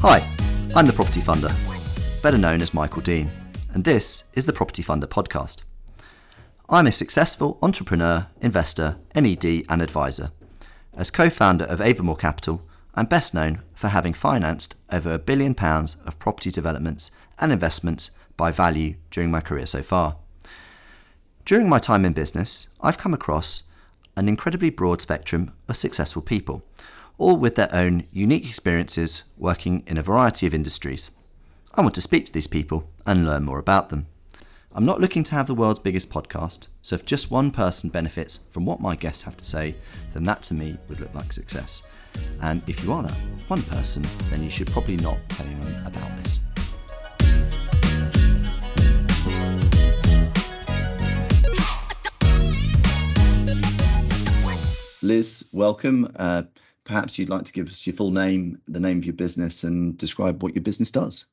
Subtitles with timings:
[0.00, 0.24] Hi,
[0.76, 1.52] I'm the Property Funder,
[2.22, 3.30] better known as Michael Dean,
[3.74, 5.64] and this is the Property Funder podcast.
[6.70, 10.32] I'm a successful entrepreneur, investor, NED, and advisor.
[10.92, 12.60] As co founder of Avamore Capital,
[12.94, 18.10] I'm best known for having financed over a billion pounds of property developments and investments
[18.36, 20.16] by value during my career so far.
[21.46, 23.62] During my time in business, I've come across
[24.14, 26.62] an incredibly broad spectrum of successful people,
[27.16, 31.10] all with their own unique experiences working in a variety of industries.
[31.74, 34.06] I want to speak to these people and learn more about them.
[34.70, 38.36] I'm not looking to have the world's biggest podcast, so if just one person benefits
[38.36, 39.74] from what my guests have to say,
[40.12, 41.82] then that to me would look like success.
[42.42, 43.16] And if you are that
[43.48, 46.38] one person, then you should probably not tell anyone about this.
[55.02, 56.12] Liz, welcome.
[56.14, 56.42] Uh,
[56.84, 59.96] perhaps you'd like to give us your full name, the name of your business, and
[59.96, 61.24] describe what your business does.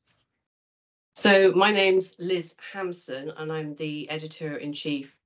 [1.18, 5.16] So my name's Liz Hamson, and I'm the editor in chief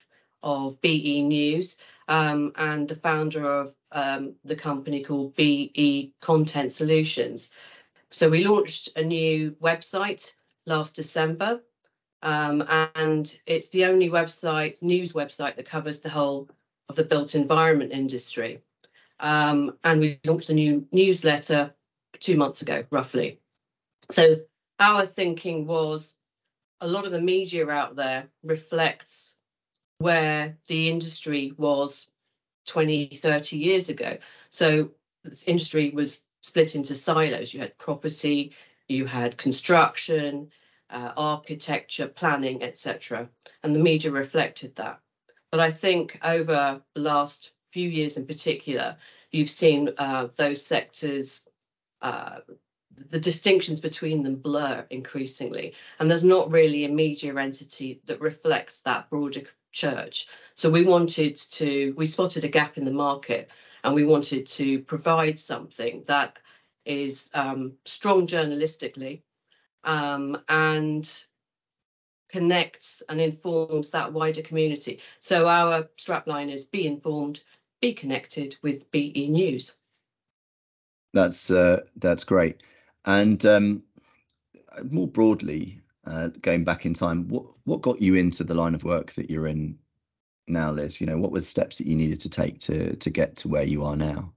[0.41, 7.51] of BE News um, and the founder of um, the company called BE Content Solutions.
[8.09, 10.33] So we launched a new website
[10.65, 11.61] last December,
[12.23, 12.63] um,
[12.95, 16.49] and it's the only website, news website, that covers the whole
[16.89, 18.63] of the built environment industry.
[19.19, 21.75] Um, and we launched a new newsletter
[22.21, 23.41] two months ago, roughly.
[24.09, 24.37] So
[24.81, 26.17] our thinking was
[26.81, 29.37] a lot of the media out there reflects
[29.99, 32.11] where the industry was
[32.67, 34.17] 20, 30 years ago.
[34.49, 34.91] So
[35.23, 37.53] this industry was split into silos.
[37.53, 38.53] You had property,
[38.89, 40.51] you had construction,
[40.89, 43.29] uh, architecture, planning, etc.
[43.63, 45.01] And the media reflected that.
[45.51, 48.97] But I think over the last few years in particular,
[49.31, 51.47] you've seen uh, those sectors,
[52.03, 52.41] uh,
[53.11, 55.75] the distinctions between them blur increasingly.
[55.99, 59.43] And there's not really a media entity that reflects that broader
[59.73, 60.27] church.
[60.55, 63.51] So we wanted to, we spotted a gap in the market
[63.83, 66.39] and we wanted to provide something that
[66.85, 69.23] is um, strong journalistically
[69.85, 71.09] um, and
[72.31, 75.01] connects and informs that wider community.
[75.21, 77.43] So our strapline is be informed,
[77.81, 79.77] be connected with BE News.
[81.13, 82.63] That's uh, that's great.
[83.05, 83.83] And um,
[84.85, 88.85] more broadly, uh, going back in time, what what got you into the line of
[88.85, 89.79] work that you're in
[90.47, 91.01] now, Liz?
[91.01, 93.49] You know, what were the steps that you needed to take to to get to
[93.49, 94.33] where you are now?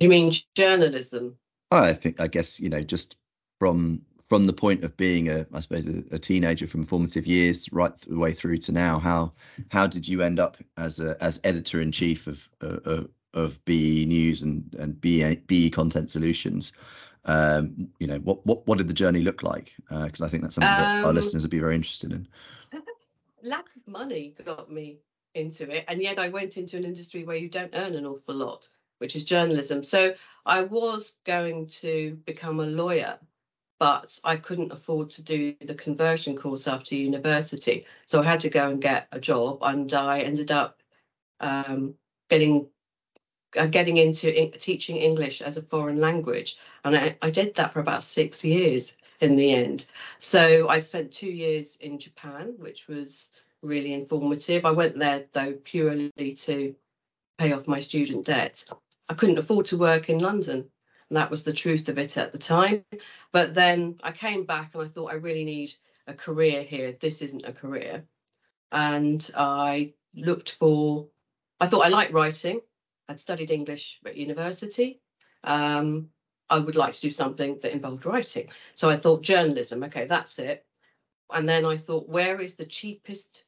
[0.00, 1.36] You mean journalism?
[1.70, 3.16] I think I guess you know just
[3.58, 7.72] from from the point of being a I suppose a, a teenager from formative years
[7.72, 8.98] right the way through to now.
[8.98, 9.32] How
[9.70, 13.04] how did you end up as a as editor in chief of uh,
[13.34, 16.72] of BE News and and BE, BE Content Solutions?
[17.24, 19.74] Um, you know, what what what did the journey look like?
[19.88, 22.26] Because uh, I think that's something that um, our listeners would be very interested in.
[23.44, 24.98] Lack of money got me
[25.34, 28.34] into it, and yet I went into an industry where you don't earn an awful
[28.34, 28.68] lot,
[28.98, 29.82] which is journalism.
[29.82, 33.18] So I was going to become a lawyer,
[33.78, 38.50] but I couldn't afford to do the conversion course after university, so I had to
[38.50, 40.82] go and get a job, and I ended up
[41.38, 41.94] um,
[42.28, 42.68] getting
[43.56, 46.56] uh, getting into in, teaching English as a foreign language.
[46.84, 49.86] And I, I, did that for about six years in the end.
[50.18, 53.30] So I spent two years in Japan, which was
[53.62, 54.64] really informative.
[54.64, 56.74] I went there though purely to
[57.38, 58.64] pay off my student debt.
[59.08, 60.70] I couldn't afford to work in London.
[61.10, 62.84] And that was the truth of it at the time.
[63.32, 65.72] But then I came back and I thought I really need
[66.06, 66.92] a career here.
[66.92, 68.04] This isn't a career.
[68.70, 71.08] And I looked for,
[71.60, 72.62] I thought I liked writing.
[73.08, 75.00] I'd studied English at university.
[75.44, 76.08] Um,
[76.48, 78.48] I would like to do something that involved writing.
[78.74, 80.66] So I thought journalism, okay, that's it.
[81.32, 83.44] And then I thought, where is the cheapest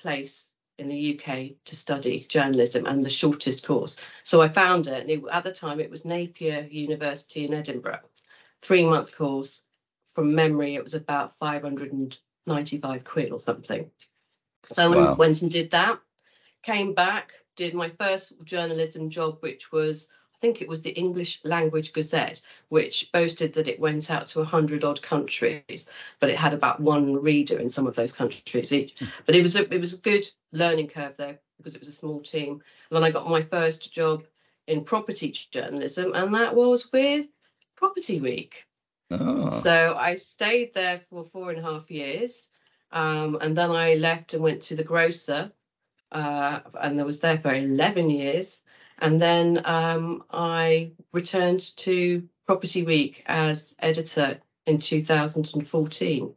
[0.00, 4.00] place in the UK to study journalism and the shortest course?
[4.24, 5.00] So I found it.
[5.00, 8.00] And it, at the time, it was Napier University in Edinburgh,
[8.62, 9.62] three month course.
[10.14, 13.92] From memory, it was about 595 quid or something.
[14.64, 15.12] So wow.
[15.12, 16.00] I went and did that,
[16.62, 21.44] came back, did my first journalism job, which was I think it was the English
[21.44, 22.40] Language Gazette,
[22.70, 25.90] which boasted that it went out to 100 odd countries,
[26.20, 28.98] but it had about one reader in some of those countries each.
[28.98, 29.04] Hmm.
[29.26, 32.00] But it was a, it was a good learning curve there, because it was a
[32.02, 32.52] small team.
[32.52, 34.22] And then I got my first job
[34.66, 37.26] in property journalism, and that was with
[37.76, 38.66] Property Week.
[39.10, 39.48] Oh.
[39.50, 42.48] So I stayed there for four and a half years,
[42.90, 45.52] um, and then I left and went to the grocer,
[46.12, 48.62] uh, and I was there for 11 years.
[48.98, 56.34] And then um, I returned to Property Week as editor in 2014.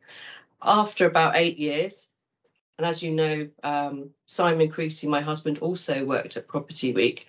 [0.62, 2.10] After about eight years,
[2.78, 7.28] and as you know, um, Simon Creasy, my husband, also worked at Property Week.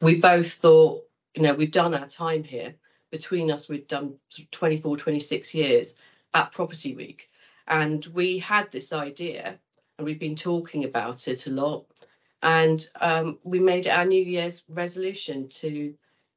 [0.00, 2.74] We both thought, you know, we've done our time here.
[3.10, 4.16] Between us, we'd done
[4.50, 5.96] 24, 26 years
[6.34, 7.30] at Property Week.
[7.66, 9.58] And we had this idea,
[9.98, 11.86] we've been talking about it a lot.
[12.42, 15.94] And um, we made our New Year's resolution to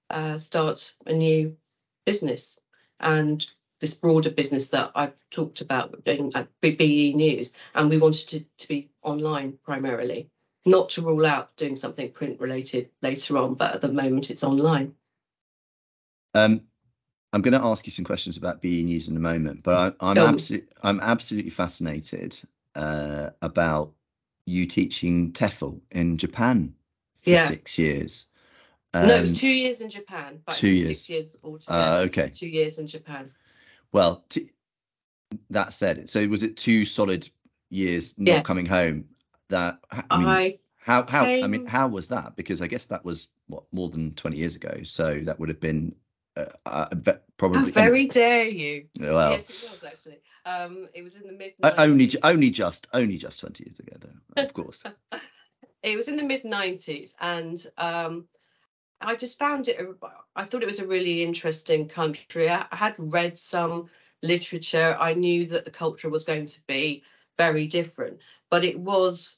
[0.10, 1.58] uh, start a new
[2.06, 2.60] business.
[3.00, 3.46] And
[3.80, 8.46] this broader business that I've talked about in at BE News, and we wanted to,
[8.58, 10.30] to be online primarily,
[10.66, 14.44] not to rule out doing something print related later on, but at the moment it's
[14.44, 14.96] online.
[16.34, 16.62] Um,
[17.32, 20.12] I'm going to ask you some questions about BE News in a moment, but I,
[20.12, 22.40] absolutely I'm absolutely fascinated
[22.76, 23.94] uh, about
[24.46, 26.74] you teaching TEFL in Japan
[27.16, 27.46] for Yeah.
[27.46, 28.28] six years.
[28.94, 31.10] no, it Um, was two years in Japan, but two six years.
[31.10, 31.80] years altogether.
[31.80, 32.30] uh, okay.
[32.30, 33.32] two years in Japan.
[33.92, 34.52] Well, t-
[35.52, 37.30] that said, so was it two solid
[37.70, 38.46] years not Yes.
[38.46, 39.06] coming home?
[39.50, 42.36] That I mean, I how how I mean, how was that?
[42.36, 44.84] Because I guess that was what more than 20 years ago.
[44.84, 45.96] So that would have been
[46.66, 48.86] uh, uh, ve- how probably very dare you?
[49.00, 49.32] well.
[49.32, 50.20] yes, it was actually.
[50.46, 51.54] Um, it was in the mid.
[51.62, 54.44] Uh, only, only just, only just twenty years ago, though.
[54.44, 54.84] Of course.
[55.84, 58.26] it was in the mid '90s, and um,
[59.02, 59.80] i just found it
[60.36, 63.90] I thought it was a really interesting country I, I had read some
[64.22, 67.04] literature i knew that the culture was going to be
[67.38, 68.20] very different
[68.50, 69.38] but it was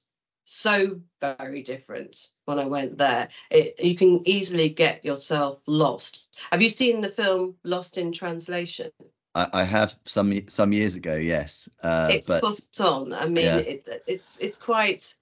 [0.51, 6.61] so very different when i went there it, you can easily get yourself lost have
[6.61, 8.91] you seen the film lost in translation
[9.33, 13.13] I, I have some some years ago, yes, uh, it's but spot on.
[13.13, 13.57] I mean, Yeah.
[13.59, 15.15] it, it's it's quite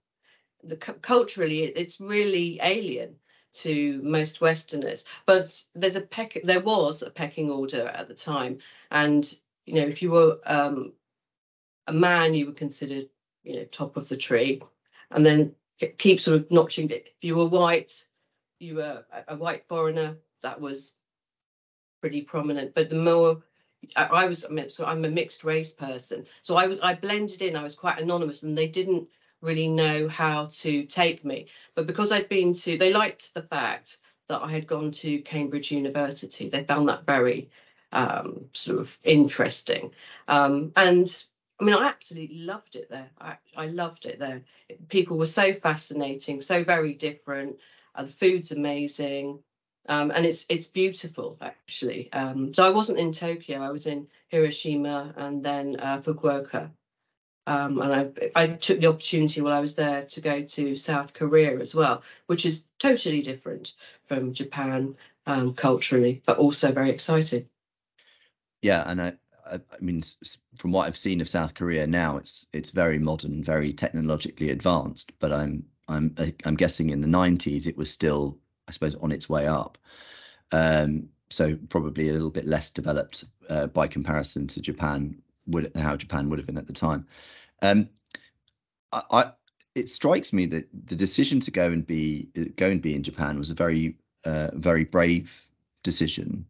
[0.64, 3.16] the culturally, it's really alien
[3.54, 5.06] to most Westerners.
[5.26, 8.60] But there's a peck, there was a pecking order at the time,
[8.92, 9.32] and
[9.66, 10.94] you know, if you were um,
[11.88, 13.10] a man, you were considered
[13.44, 14.62] you know top of the tree,
[15.12, 15.56] and then
[15.98, 17.08] keep sort of notching it.
[17.08, 18.06] If you were white,
[18.60, 20.18] you were a, white foreigner.
[20.42, 20.94] That was
[22.02, 22.74] pretty prominent.
[22.74, 23.42] But the more
[23.96, 26.96] I, I was, I mean, so I'm a mixed race person, so I was, I
[26.96, 27.56] blended in.
[27.56, 29.08] I was quite anonymous, and they didn't
[29.42, 31.48] really know how to take me.
[31.76, 35.72] But because I'd been to, they liked the fact that I had gone to Cambridge
[35.72, 36.50] University.
[36.50, 37.50] They found that very
[37.92, 39.92] um, sort of interesting,
[40.28, 41.24] um, and
[41.60, 43.10] I mean, I absolutely loved it there.
[43.20, 44.44] I, I loved it there.
[44.88, 47.58] People were so fascinating, so very different.
[47.94, 49.40] Uh, the food's amazing
[49.90, 52.14] um, and it's it's beautiful actually.
[52.14, 53.60] Um, so I wasn't in Tokyo.
[53.60, 56.70] I was in Hiroshima and then uh, Fukuoka.
[57.48, 61.16] Um, and I I took the opportunity while I was there to go to South
[61.16, 63.74] Korea as well, which is totally different
[64.06, 64.96] from Japan
[65.26, 67.50] um, culturally, but also very exciting.
[68.62, 69.14] yeah, and I,
[69.52, 70.02] I, mean,
[70.56, 75.14] from what I've seen of South Korea now, it's it's very modern, very technologically advanced.
[75.20, 76.16] But I'm I'm
[76.46, 78.38] I'm guessing in the 90s it was still,
[78.68, 79.78] I suppose, on its way up.
[80.52, 85.96] Um, so probably a little bit less developed uh, by comparison to Japan, would how
[85.96, 87.08] Japan would have been at the time.
[87.62, 87.90] Um,
[88.92, 89.32] I, I
[89.76, 93.38] it strikes me that the decision to go and be go and be in Japan
[93.38, 95.48] was a very uh, very brave
[95.84, 96.46] decision,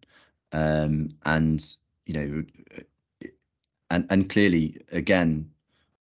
[0.52, 1.76] um, and
[2.10, 2.44] you know,
[3.92, 5.52] and and clearly again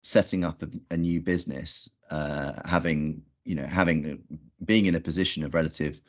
[0.03, 4.23] setting up a, a new business, uh, having you know having
[4.63, 6.03] being in a position of relative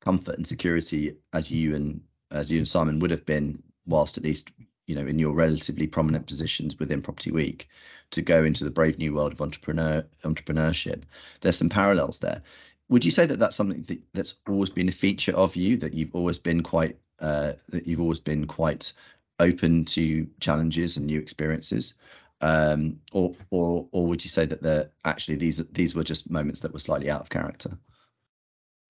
[0.00, 4.24] comfort and security as you and as you and Simon would have been whilst at
[4.24, 4.50] least
[4.86, 7.68] you know in your relatively prominent positions within Property Week
[8.12, 11.02] to go into the brave new world of entrepreneur entrepreneurship.
[11.42, 12.40] There's some parallels there.
[12.88, 15.92] Would you say that that's something that, that's always been a feature of you that
[15.92, 18.92] you've always been quite uh, that you've always been quite
[19.38, 21.94] open to challenges and new experiences,
[22.40, 26.60] um, or or or would you say that they're actually these these were just moments
[26.60, 27.76] that were slightly out of character?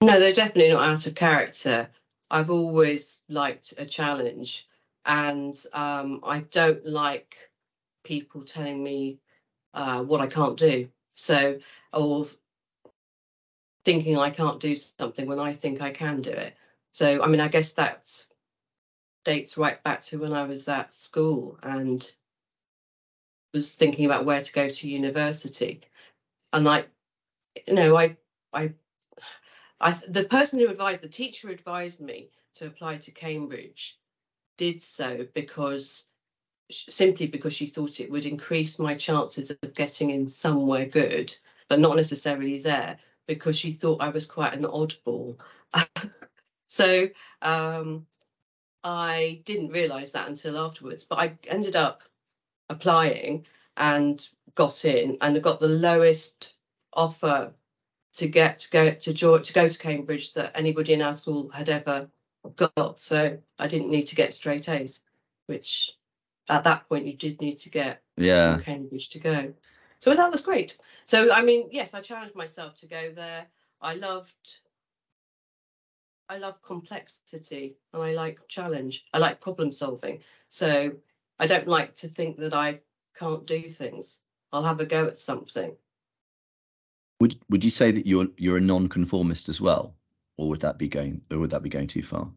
[0.03, 1.89] No, they're definitely not out of character.
[2.31, 4.69] I've always liked a challenge,
[5.05, 7.37] and um, I don't like
[8.05, 9.19] people telling me
[9.75, 10.89] uh, what I can't do.
[11.15, 11.59] So,
[11.93, 12.27] or
[13.85, 16.55] thinking I can't do something when I think I can do it.
[16.93, 18.11] So, I mean, I guess that
[19.25, 22.11] dates right back to when I was at school and
[23.53, 25.81] was thinking about where to go to university.
[26.53, 26.89] And like
[27.67, 28.17] you know, I,
[28.53, 28.73] I,
[29.81, 33.99] I, the person who advised, the teacher advised me to apply to Cambridge,
[34.57, 36.07] did so because
[36.71, 41.35] simply because she thought it would increase my chances of getting in somewhere good,
[41.69, 45.39] but not necessarily there, because she thought I was quite an oddball.
[46.71, 47.09] so
[47.43, 48.07] um,
[48.85, 52.03] I didn't realise that until afterwards, but I ended up
[52.69, 53.45] applying
[53.77, 54.25] and
[54.55, 56.55] got in, and got the lowest
[56.93, 57.53] offer
[58.13, 61.69] to get to go to to go to Cambridge that anybody in our school had
[61.69, 62.09] ever
[62.55, 63.01] got.
[63.01, 65.01] So I didn't need to get straight A's,
[65.47, 65.91] which
[66.49, 69.55] at that point you did need to get yeah Cambridge to go.
[69.99, 70.79] So that was great.
[71.05, 73.49] So I mean, yes, I challenged myself to go there.
[73.83, 74.61] I loved
[76.31, 79.05] I love complexity and I like challenge.
[79.13, 80.21] I like problem solving.
[80.49, 80.93] So
[81.41, 82.79] I don't like to think that I
[83.19, 84.21] can't do things.
[84.53, 85.75] I'll have a go at something.
[87.19, 89.97] Would would you say that you're you're a non-conformist as well,
[90.37, 92.31] or would that be going or would that be going too far?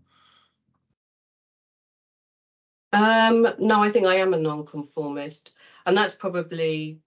[2.94, 7.00] Um, no, I think I am a non-conformist, and that's probably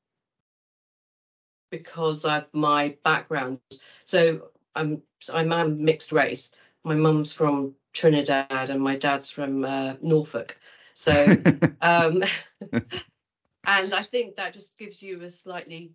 [1.71, 3.59] because of my background.
[4.05, 5.03] So I'm
[5.33, 6.53] I'm a mixed race.
[6.87, 10.57] My mum's from Trinidad and my dad's from uh, Norfolk.
[10.95, 11.13] So
[11.81, 12.23] um,
[12.63, 15.91] and I think that just gives you a slightly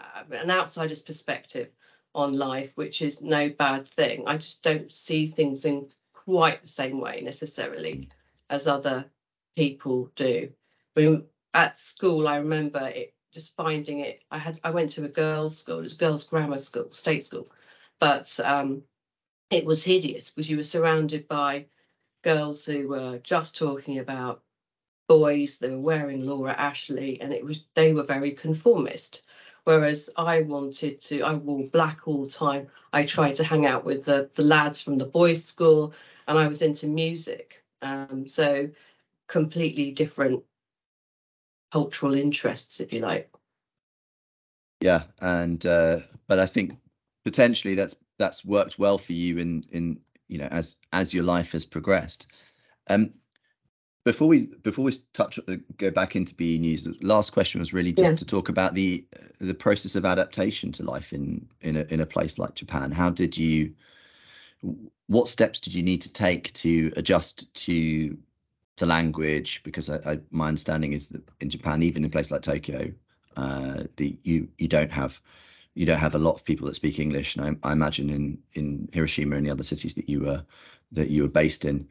[0.00, 1.68] uh, an outsider's perspective
[2.12, 4.24] on life, which is no bad thing.
[4.26, 8.08] I just don't see things in quite the same way necessarily
[8.50, 9.04] as other
[9.54, 10.50] people do.
[10.96, 14.24] I mean, at school, I remember it just finding it.
[14.28, 17.24] I had I went to a girls' school, it was a girls' grammar school, state
[17.24, 17.46] school,
[18.00, 18.82] but um,
[19.50, 21.66] it was hideous because you were surrounded by
[22.22, 24.42] girls who were just talking about
[25.08, 25.58] boys.
[25.58, 29.26] They were wearing Laura Ashley, and it was they were very conformist.
[29.64, 32.66] Whereas I wanted to, I wore black all the time.
[32.92, 35.94] I tried to hang out with the, the lads from the boys' school,
[36.26, 37.62] and I was into music.
[37.80, 38.70] Um, so
[39.28, 40.42] completely different
[41.70, 43.30] cultural interests, if you like.
[44.80, 46.76] Yeah, and uh, but I think
[47.24, 51.52] potentially that's that's worked well for you in in you know as as your life
[51.52, 52.28] has progressed.
[52.88, 53.14] Um,
[54.04, 57.72] before we before we touch uh, go back into BE News, the last question was
[57.72, 58.16] really just yeah.
[58.16, 59.04] to talk about the
[59.40, 62.92] the process of adaptation to life in in a in a place like Japan.
[62.92, 63.74] How did you
[65.08, 68.16] what steps did you need to take to adjust to
[68.76, 72.42] the language because I, I, my understanding is that in Japan, even in places like
[72.42, 72.92] Tokyo,
[73.36, 75.20] uh, the you you don't have
[75.74, 78.38] you don't have a lot of people that speak English, and I, I imagine in
[78.54, 80.44] in Hiroshima and the other cities that you were
[80.92, 81.88] that you were based in,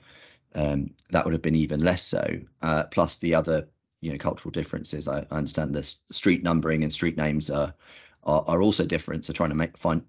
[0.54, 2.42] um, that would have been even less so.
[2.62, 3.68] Uh, plus the other
[4.02, 5.08] you know cultural differences.
[5.08, 7.74] I, I understand the street numbering and street names are,
[8.24, 9.26] are are also different.
[9.26, 10.04] So trying to make find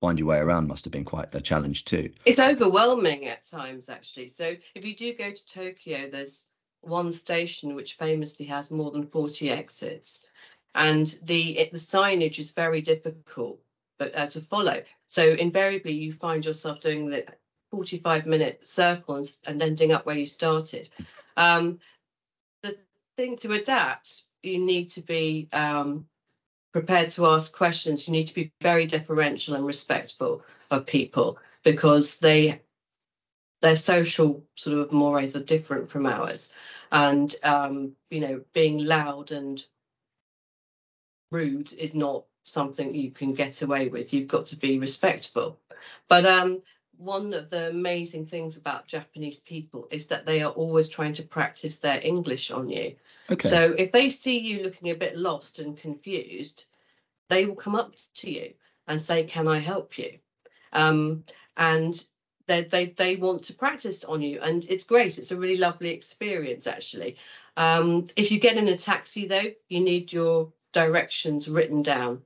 [0.00, 2.10] find your way around must have been quite a challenge too.
[2.24, 4.28] It's overwhelming at times, actually.
[4.28, 6.46] So if you do go to Tokyo, there's
[6.80, 10.26] one station which famously has more than 40 exits,
[10.74, 13.60] and the it, the signage is very difficult
[13.98, 14.82] but, uh, to follow.
[15.08, 17.26] So invariably, you find yourself doing the
[17.70, 20.88] 45 minute circle and, and ending up where you started.
[21.36, 21.80] Um,
[22.62, 22.76] the
[23.16, 26.06] thing to adapt, you need to be um,
[26.72, 32.18] prepared to ask questions, you need to be very deferential and respectful of people because
[32.18, 32.60] they
[33.60, 36.52] their social sort of mores are different from ours.
[36.92, 39.64] And um, you know, being loud and
[41.30, 44.12] rude is not something you can get away with.
[44.12, 45.58] You've got to be respectful.
[46.08, 46.62] But um,
[46.96, 51.22] one of the amazing things about Japanese people is that they are always trying to
[51.22, 52.96] practice their English on you.
[53.30, 53.48] Okay.
[53.48, 56.66] So if they see you looking a bit lost and confused,
[57.28, 58.54] they will come up to you
[58.86, 60.18] and say, "Can I help you?"
[60.72, 61.24] Um,
[61.56, 61.94] and
[62.46, 65.18] they, they they want to practice on you, and it's great.
[65.18, 67.16] It's a really lovely experience, actually.
[67.56, 72.22] Um, if you get in a taxi, though, you need your directions written down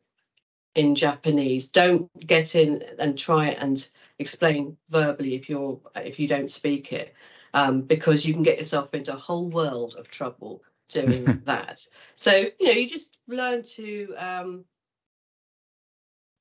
[0.75, 1.69] in Japanese.
[1.69, 3.87] Don't get in and try and
[4.19, 7.15] explain verbally if you're if you don't speak it,
[7.53, 11.87] um, because you can get yourself into a whole world of trouble doing that.
[12.15, 14.65] So you know you just learn to um,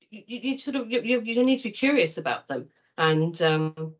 [0.10, 3.94] you, you sort of you, you need to be curious about them and um,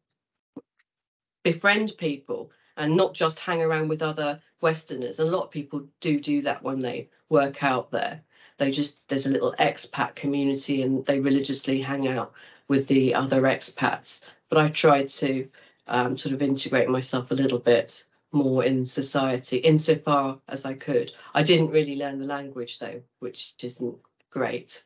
[1.44, 5.20] befriend people and not just hang around with other Westerners.
[5.20, 8.22] A lot of people do do that when they work out there.
[8.58, 12.34] They just there's a little expat community and they religiously hang out
[12.68, 14.26] with the other expats.
[14.50, 15.48] But I tried to
[15.88, 21.12] um, sort of integrate myself a little bit more in society insofar as I could.
[21.34, 23.98] I didn't really learn the language though, which isn't
[24.30, 24.84] great.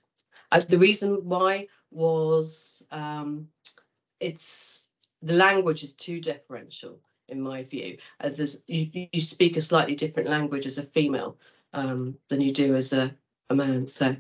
[0.52, 3.50] Uh, the reason why was um,
[4.20, 4.90] it's
[5.22, 10.30] the language is too differential in my view, as you, you speak a slightly different
[10.30, 11.38] language as a female
[11.74, 13.14] um, than you do as a,
[13.50, 13.90] a man.
[13.90, 14.16] So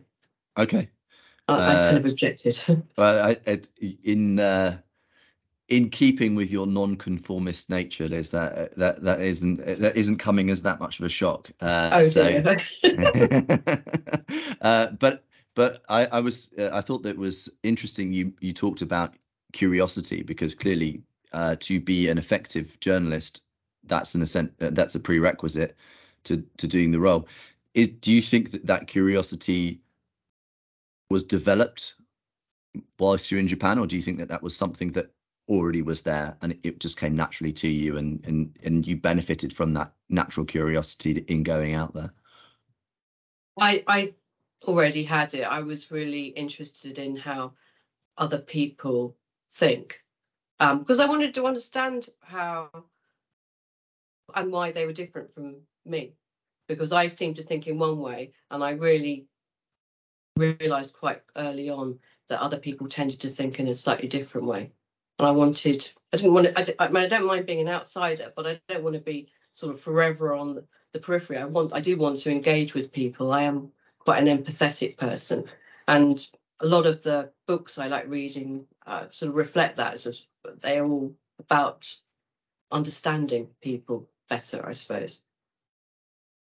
[0.57, 0.89] okay,
[1.47, 2.59] I, I kind of uh, objected.
[2.97, 3.61] well, I, I,
[4.03, 4.79] in uh,
[5.69, 10.63] in keeping with your non-conformist nature, there's that that that isn't that isn't coming as
[10.63, 11.51] that much of a shock.
[11.59, 12.23] Uh, oh so,
[14.61, 15.23] uh, but
[15.55, 18.11] but I, I was uh, I thought that was interesting.
[18.11, 19.13] You you talked about
[19.53, 23.43] curiosity because clearly uh, to be an effective journalist,
[23.83, 25.75] that's an ascent, uh, that's a prerequisite
[26.25, 27.27] to to doing the role.
[27.73, 29.81] It, do you think that that curiosity
[31.09, 31.93] was developed
[32.99, 35.11] whilst you're in Japan, or do you think that that was something that
[35.47, 39.53] already was there and it just came naturally to you and and and you benefited
[39.53, 42.13] from that natural curiosity in going out there?
[43.59, 44.13] I I
[44.63, 45.43] already had it.
[45.43, 47.53] I was really interested in how
[48.17, 49.15] other people
[49.51, 50.03] think
[50.59, 52.69] because um, I wanted to understand how
[54.35, 56.13] and why they were different from me
[56.67, 59.27] because I seemed to think in one way and I really
[60.35, 61.99] realized quite early on
[62.29, 64.71] that other people tended to think in a slightly different way.
[65.19, 67.73] And I wanted I didn't want to I, I mean I don't mind being an
[67.73, 71.37] outsider but I don't want to be sort of forever on the, the periphery.
[71.37, 73.31] I want I do want to engage with people.
[73.31, 75.45] I am quite an empathetic person.
[75.87, 76.27] And
[76.59, 80.25] a lot of the books I like reading uh, sort of reflect that as
[80.61, 81.93] they're all about
[82.71, 85.21] understanding people better, I suppose.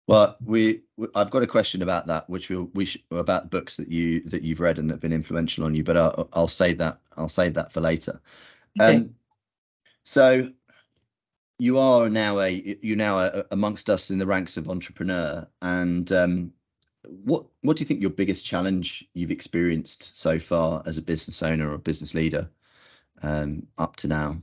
[0.07, 0.83] Well, we,
[1.15, 4.43] I've got a question about that, which we'll, we sh- about books that you that
[4.43, 7.29] you've read and that have been influential on you, but I'll, I'll save that I'll
[7.29, 8.21] save that for later.
[8.81, 8.97] Okay.
[8.97, 9.15] Um,
[10.05, 10.51] so
[11.59, 16.11] you are now a you're now a, amongst us in the ranks of entrepreneur, and
[16.13, 16.53] um,
[17.05, 21.43] what what do you think your biggest challenge you've experienced so far as a business
[21.43, 22.49] owner or business leader
[23.23, 24.41] um, up to now?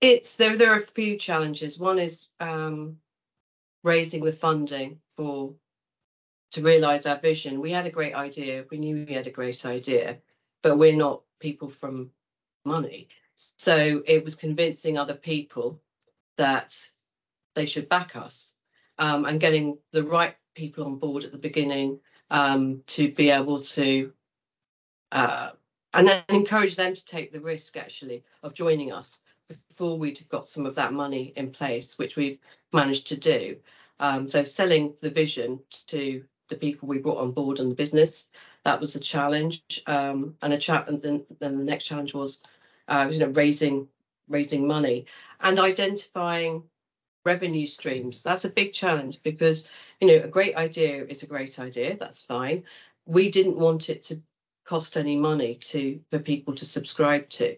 [0.00, 0.56] It's there.
[0.56, 1.78] There are a few challenges.
[1.78, 2.96] One is um,
[3.84, 5.54] raising the funding for
[6.52, 7.60] to realise our vision.
[7.60, 8.64] We had a great idea.
[8.70, 10.18] We knew we had a great idea,
[10.62, 12.10] but we're not people from
[12.64, 13.08] money.
[13.36, 15.80] So it was convincing other people
[16.36, 16.76] that
[17.54, 18.54] they should back us
[18.98, 23.58] um, and getting the right people on board at the beginning um, to be able
[23.58, 24.12] to
[25.12, 25.50] uh,
[25.94, 29.20] and then encourage them to take the risk actually of joining us
[29.68, 32.38] before we'd got some of that money in place, which we've
[32.72, 33.56] managed to do.
[33.98, 38.28] Um, so selling the vision to the people we brought on board and the business,
[38.64, 39.62] that was a challenge.
[39.86, 42.42] Um, and a chat, and then, then the next challenge was,
[42.88, 43.88] uh, you know, raising
[44.28, 45.06] raising money
[45.40, 46.62] and identifying
[47.24, 48.22] revenue streams.
[48.22, 49.68] That's a big challenge because
[50.00, 51.96] you know a great idea is a great idea.
[51.98, 52.64] That's fine.
[53.06, 54.22] We didn't want it to
[54.70, 57.56] cost any money to for people to subscribe to.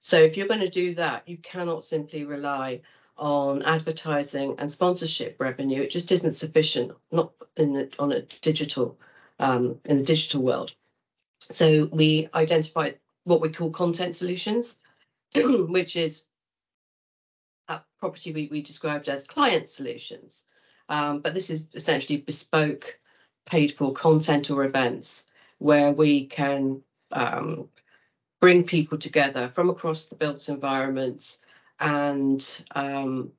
[0.00, 2.82] So if you're going to do that, you cannot simply rely
[3.16, 5.82] on advertising and sponsorship revenue.
[5.82, 8.96] It just isn't sufficient, not in the, on a digital
[9.40, 10.72] um, in the digital world.
[11.40, 14.78] So we identified what we call content solutions,
[15.34, 16.26] which is
[17.68, 20.44] at Property Week, we described as client solutions.
[20.88, 23.00] Um, but this is essentially bespoke
[23.46, 25.26] paid for content or events
[25.62, 27.68] where we can um,
[28.40, 31.40] bring people together from across the built environments
[31.78, 33.30] and um,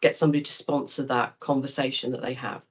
[0.00, 2.62] get somebody to sponsor that conversation that they have.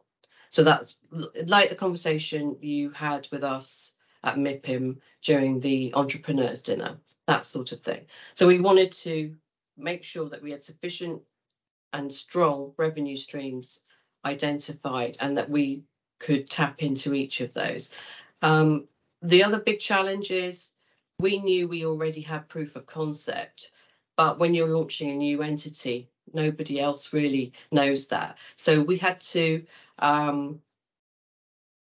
[0.49, 0.97] So that's
[1.45, 7.71] like the conversation you had with us at MIPIM during the entrepreneurs dinner, that sort
[7.71, 8.05] of thing.
[8.33, 9.33] So we wanted to
[9.77, 11.21] make sure that we had sufficient
[11.93, 13.83] and strong revenue streams
[14.25, 15.83] identified and that we
[16.19, 17.91] could tap into each of those.
[18.41, 18.87] Um,
[19.21, 20.73] the other big challenge is
[21.19, 23.71] we knew we already had proof of concept,
[24.15, 28.37] but when you're launching a new entity, nobody else really knows that.
[28.55, 29.65] So we had to
[29.99, 30.61] um,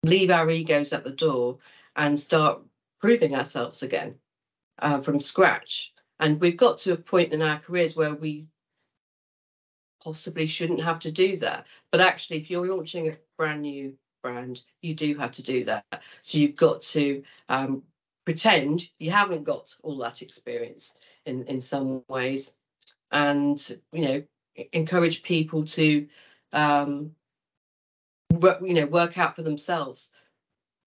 [0.03, 1.59] leave our egos at the door
[1.95, 2.61] and start
[3.01, 4.15] proving ourselves again
[4.79, 5.93] uh, from scratch.
[6.19, 8.47] And we've got to a point in our careers where we
[10.03, 11.65] possibly shouldn't have to do that.
[11.91, 15.85] But actually, if you're launching a brand new brand, you do have to do that.
[16.21, 17.83] So you've got to um,
[18.25, 22.57] pretend you haven't got all that experience in, in some ways
[23.11, 23.59] and,
[23.91, 24.23] you know,
[24.73, 26.07] encourage people to,
[26.53, 27.11] um,
[28.31, 30.11] work, you know, work out for themselves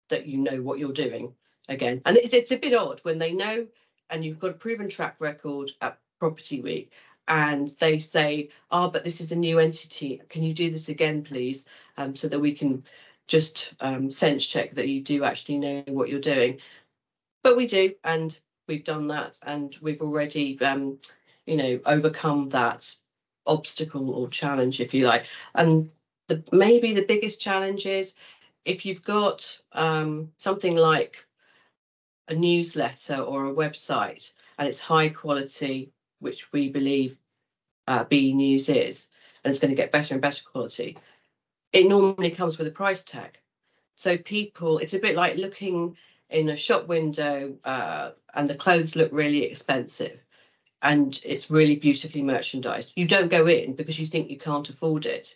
[0.09, 1.33] that you know what you're doing
[1.67, 2.01] again.
[2.05, 3.67] And it's, it's a bit odd when they know
[4.09, 6.91] and you've got a proven track record at Property Week
[7.27, 10.21] and they say, oh, but this is a new entity.
[10.29, 11.67] Can you do this again, please?
[11.97, 12.83] Um, so that we can
[13.27, 16.59] just um, sense check that you do actually know what you're doing.
[17.43, 18.37] But we do, and
[18.67, 20.99] we've done that, and we've already, um,
[21.45, 22.93] you know, overcome that
[23.45, 25.27] obstacle or challenge, if you like.
[25.55, 25.89] And
[26.27, 28.15] the, maybe the biggest challenge is
[28.65, 31.25] if you've got um, something like
[32.27, 37.17] a newsletter or a website and it's high quality, which we believe
[37.87, 39.09] uh, BE News is,
[39.43, 40.97] and it's going to get better and better quality,
[41.73, 43.39] it normally comes with a price tag.
[43.95, 45.97] So people, it's a bit like looking
[46.29, 50.23] in a shop window uh, and the clothes look really expensive
[50.81, 52.93] and it's really beautifully merchandised.
[52.95, 55.35] You don't go in because you think you can't afford it.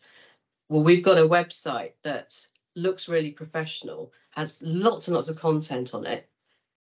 [0.69, 2.35] Well, we've got a website that
[2.75, 6.29] looks really professional, has lots and lots of content on it.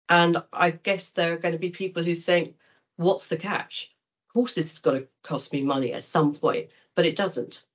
[0.09, 2.55] And I guess there are going to be people who think,
[2.97, 3.93] what's the catch?
[4.29, 7.65] Of course, this has got to cost me money at some point, but it doesn't.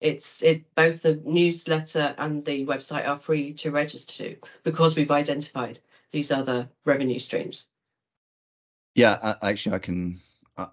[0.00, 5.10] It's it both the newsletter and the website are free to register to because we've
[5.10, 7.66] identified these other revenue streams.
[8.94, 10.20] Yeah, actually, I can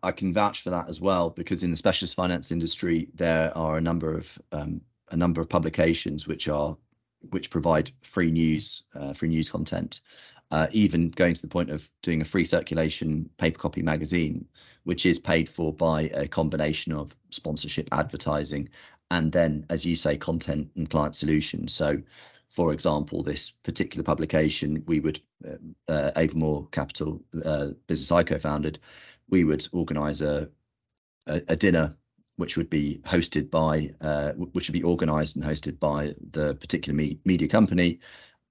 [0.03, 3.77] I can vouch for that as well because in the specialist finance industry there are
[3.77, 6.77] a number of um, a number of publications which are
[7.29, 10.01] which provide free news uh, free news content
[10.51, 14.47] uh, even going to the point of doing a free circulation paper copy magazine,
[14.83, 18.69] which is paid for by a combination of sponsorship, advertising,
[19.11, 21.73] and then, as you say, content and client solutions.
[21.73, 22.01] So,
[22.49, 25.21] for example, this particular publication, we would,
[25.87, 28.79] uh, uh Capital uh, business I co-founded,
[29.29, 30.49] we would organise a,
[31.27, 31.95] a, a dinner
[32.37, 36.95] which would be hosted by, uh, which would be organised and hosted by the particular
[36.95, 37.99] me- media company,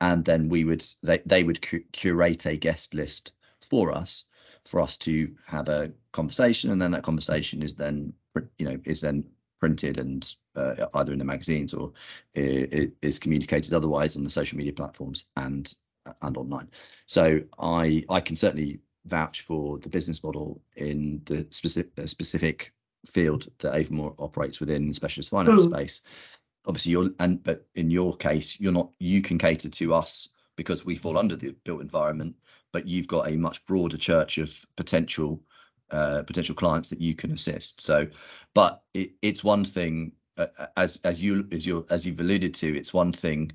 [0.01, 4.27] and then we would they, they would cu- curate a guest list for us
[4.65, 8.13] for us to have a conversation and then that conversation is then
[8.59, 9.25] you know is then
[9.67, 11.93] printed and uh, either in the magazines or
[12.35, 15.75] it is communicated otherwise on the social media platforms and
[16.23, 16.69] and online
[17.07, 22.73] so i i can certainly vouch for the business model in the specific specific
[23.07, 25.71] field that avamore operates within the specialist finance mm.
[25.71, 26.03] space
[26.65, 30.87] obviously you're and but in your case you're not you can cater to us because
[30.87, 32.37] we fall under the built environment
[32.73, 35.43] but you've got a much broader church of potential
[35.91, 38.07] uh, potential clients that you can assist so
[38.55, 40.47] but it, it's one thing uh,
[40.77, 43.53] as as you as you as you've alluded to it's one thing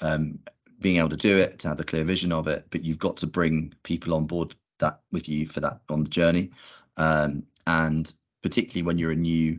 [0.00, 0.38] um,
[0.80, 3.18] being able to do it to have a clear vision of it but you've got
[3.18, 6.50] to bring people on board that with you for that on the journey
[6.96, 8.12] um, and
[8.42, 9.58] particularly when you're a new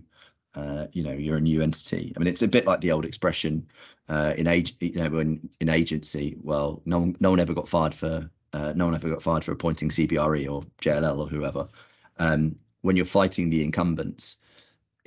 [0.57, 2.13] uh, you know you're a new entity.
[2.15, 3.67] I mean, it's a bit like the old expression
[4.09, 6.35] uh, in age, you know, in agency.
[6.41, 9.43] Well, no one, no one ever got fired for uh, no one ever got fired
[9.43, 11.67] for appointing CBRE or JLL or whoever.
[12.19, 14.37] Um, when you're fighting the incumbents,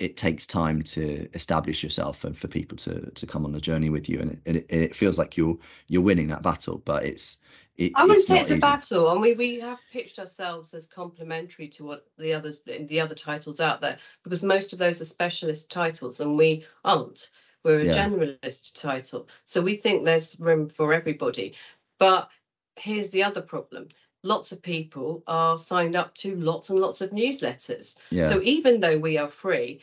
[0.01, 3.90] it takes time to establish yourself and for people to to come on the journey
[3.90, 4.18] with you.
[4.18, 7.38] And it, it, it feels like you're you're winning that battle, but it's
[7.77, 8.59] it, I wouldn't say it's easy.
[8.59, 9.11] a battle.
[9.11, 13.61] and we we have pitched ourselves as complementary to what the others the other titles
[13.61, 17.31] out there because most of those are specialist titles and we aren't.
[17.62, 17.92] We're a yeah.
[17.92, 21.55] generalist title, so we think there's room for everybody.
[21.99, 22.31] But
[22.77, 23.88] here's the other problem:
[24.22, 27.96] lots of people are signed up to lots and lots of newsletters.
[28.11, 28.26] Yeah.
[28.28, 29.80] So even though we are free,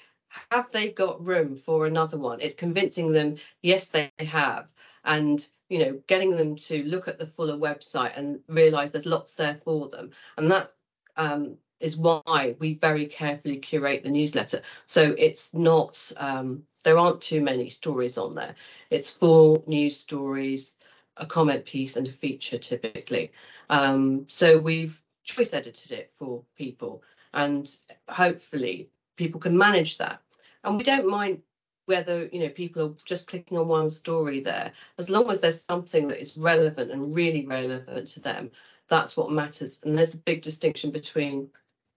[0.52, 2.42] have they got room for another one?
[2.42, 4.72] It's convincing them, yes, they have,
[5.04, 9.34] and you know getting them to look at the fuller website and realize there's lots
[9.36, 10.74] there for them and that
[11.16, 17.22] um, is why we very carefully curate the newsletter so it's not um, there aren't
[17.22, 18.56] too many stories on there
[18.90, 20.78] it's four news stories
[21.20, 23.32] a comment piece and a feature typically.
[23.70, 27.04] Um, so we've choice edited it for people
[27.34, 27.70] and
[28.08, 30.22] hopefully people can manage that.
[30.64, 31.42] And we don't mind
[31.86, 34.72] whether you know people are just clicking on one story there.
[34.98, 38.52] As long as there's something that is relevant and really relevant to them
[38.88, 39.80] that's what matters.
[39.84, 41.50] And there's a big distinction between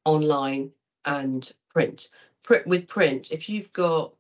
[0.05, 0.71] online
[1.05, 2.11] and print.
[2.67, 4.13] With print if you've got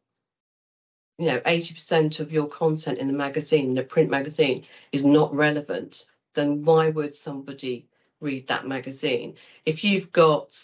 [1.20, 5.34] you know 80% of your content in a magazine in a print magazine is not
[5.34, 7.86] relevant then why would somebody
[8.20, 9.34] read that magazine?
[9.66, 10.56] If you've got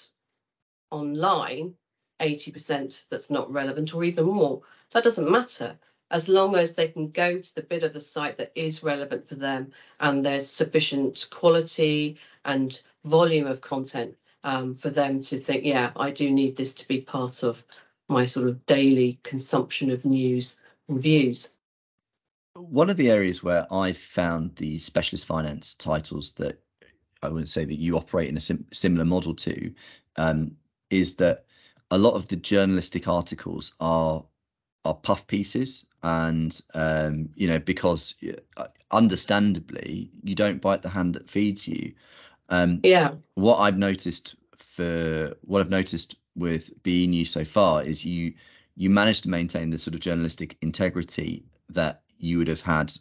[0.90, 1.74] online
[2.20, 5.76] 80% that's not relevant or even more that doesn't matter.
[6.10, 9.28] As long as they can go to the bit of the site that is relevant
[9.28, 15.64] for them and there's sufficient quality and volume of content um, for them to think,
[15.64, 17.64] yeah, I do need this to be part of
[18.08, 21.56] my sort of daily consumption of news and views.
[22.54, 26.58] One of the areas where I've found the specialist finance titles that
[27.22, 29.72] I would say that you operate in a sim- similar model to
[30.16, 30.56] um,
[30.90, 31.44] is that
[31.90, 34.24] a lot of the journalistic articles are
[34.84, 38.14] are puff pieces, and um, you know because
[38.56, 41.92] uh, understandably you don't bite the hand that feeds you.
[42.48, 43.14] Um, yeah.
[43.34, 44.36] What I've noticed
[44.76, 48.34] for what I've noticed with being you so far is you
[48.74, 52.92] you managed to maintain the sort of journalistic integrity that you would have had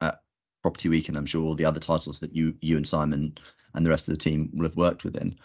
[0.00, 0.22] at
[0.62, 3.36] Property Week, and I'm sure all the other titles that you you and Simon
[3.74, 5.38] and the rest of the team will have worked within.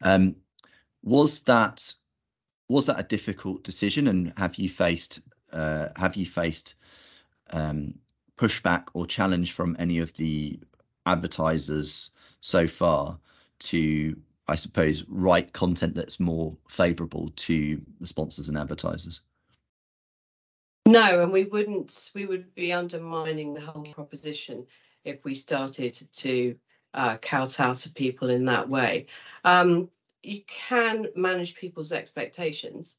[0.00, 0.36] Um,
[1.02, 1.94] was that
[2.68, 5.20] was that a difficult decision, and have you faced
[5.52, 6.74] uh, have you faced
[7.50, 7.94] um,
[8.36, 10.60] pushback or challenge from any of the
[11.04, 13.18] advertisers so far
[13.58, 14.16] to,
[14.48, 19.20] I suppose, write content that's more favourable to the sponsors and advertisers?
[20.86, 22.12] No, and we wouldn't.
[22.14, 24.66] We would be undermining the whole proposition
[25.04, 26.56] if we started to
[26.94, 29.06] uh, kowtow to people in that way.
[29.44, 29.90] Um,
[30.22, 32.98] you can manage people's expectations.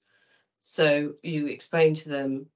[0.62, 2.48] So you explain to them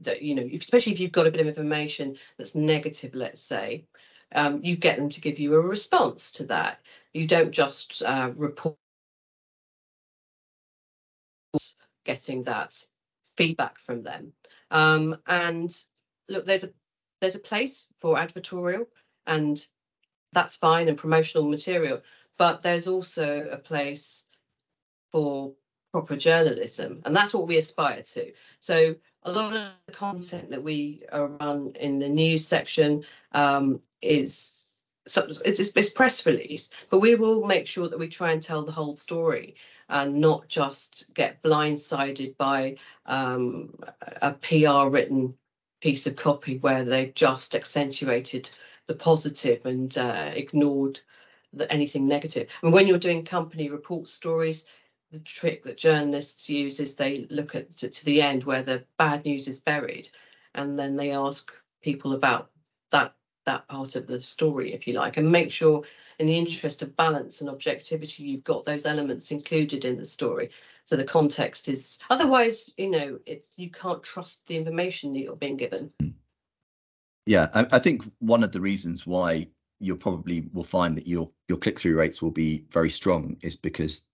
[0.00, 3.86] that, you know, especially if you've got a bit of information that's negative, let's say,
[4.32, 6.80] um, you get them to give you a response to that.
[7.12, 8.76] You don't just uh, report
[12.04, 12.72] getting that
[13.36, 14.32] feedback from them.
[14.70, 15.76] Um, and
[16.28, 16.70] look, there's a
[17.20, 18.86] there's a place for advertorial,
[19.26, 19.60] and
[20.32, 22.02] that's fine and promotional material
[22.38, 24.26] but there's also a place
[25.12, 25.52] for
[25.92, 28.94] proper journalism and that's what we aspire to so
[29.24, 34.69] a lot of the content that we run in the news section um, is
[35.16, 38.72] it's, it's, press release but we will make sure that we try and tell the
[38.72, 39.54] whole story
[39.88, 43.74] and not just get blindsided by um,
[44.22, 45.34] a pr written
[45.80, 48.50] piece of copy where they've just accentuated
[48.86, 51.00] the positive and uh, ignored
[51.52, 52.50] the, anything negative.
[52.62, 54.66] And when you're doing company report stories,
[55.10, 58.84] the trick that journalists use is they look at to, to the end where the
[58.96, 60.08] bad news is buried,
[60.54, 62.50] and then they ask people about
[62.90, 63.14] that
[63.50, 65.82] that part of the story, if you like, and make sure,
[66.18, 70.50] in the interest of balance and objectivity, you've got those elements included in the story.
[70.84, 75.36] So the context is otherwise, you know, it's you can't trust the information that you're
[75.36, 75.92] being given.
[77.26, 79.48] Yeah, I, I think one of the reasons why
[79.80, 83.56] you probably will find that your your click through rates will be very strong is
[83.56, 84.06] because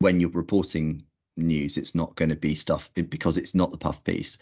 [0.00, 1.04] when you're reporting
[1.36, 4.38] news, it's not going to be stuff because it's not the puff piece.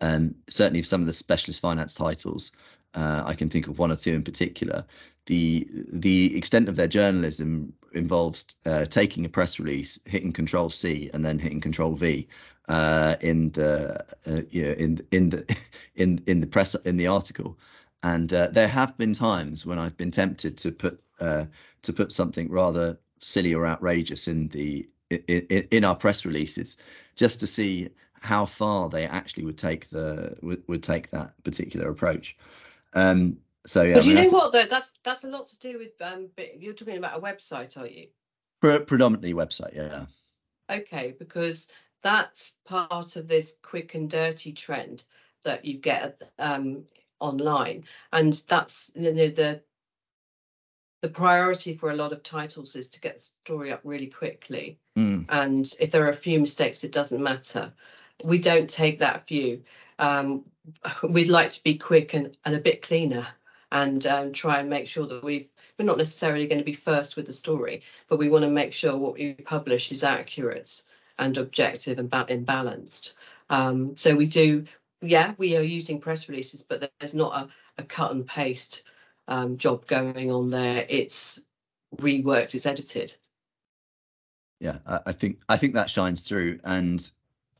[0.00, 2.52] And certainly, if some of the specialist finance titles,
[2.94, 4.84] uh, I can think of one or two in particular.
[5.26, 11.10] The the extent of their journalism involves uh, taking a press release, hitting Control C,
[11.12, 12.28] and then hitting Control V
[12.68, 15.56] uh, in the uh, in in the
[15.96, 17.58] in in the press in the article,
[18.02, 21.46] and uh, there have been times when I've been tempted to put uh,
[21.82, 26.76] to put something rather silly or outrageous in the in, in, our press releases,
[27.16, 27.88] just to see
[28.20, 32.36] how far they actually would take the would, would take that particular approach.
[32.94, 33.94] Um, so yeah.
[33.94, 34.64] But you know th- what though?
[34.64, 36.28] That's that's a lot to do with um.
[36.58, 38.08] You're talking about a website, are you?
[38.60, 40.06] Pre- predominantly website, yeah.
[40.70, 41.68] Okay, because
[42.02, 45.04] that's part of this quick and dirty trend
[45.44, 46.84] that you get um
[47.20, 49.62] online, and that's you know the
[51.00, 54.78] the priority for a lot of titles is to get the story up really quickly.
[54.96, 55.26] Mm.
[55.28, 57.72] And if there are a few mistakes, it doesn't matter.
[58.24, 59.62] We don't take that view.
[59.98, 60.44] Um,
[61.02, 63.26] we'd like to be quick and, and a bit cleaner
[63.70, 67.16] and um, try and make sure that we've we're not necessarily going to be first
[67.16, 70.82] with the story, but we want to make sure what we publish is accurate
[71.20, 73.14] and objective and, ba- and balanced.
[73.48, 74.64] Um, so we do
[75.00, 78.82] yeah, we are using press releases, but there's not a, a cut and paste
[79.28, 80.84] um, job going on there.
[80.88, 81.40] It's
[81.96, 83.14] reworked, it's edited.
[84.60, 86.58] Yeah, I think I think that shines through.
[86.64, 87.08] And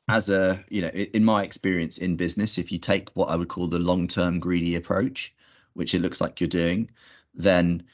[0.09, 3.49] as a you know, in my experience in business, if you take what I would
[3.49, 5.35] call the long-term greedy approach,
[5.75, 6.91] which it looks like you're doing,
[7.35, 7.85] then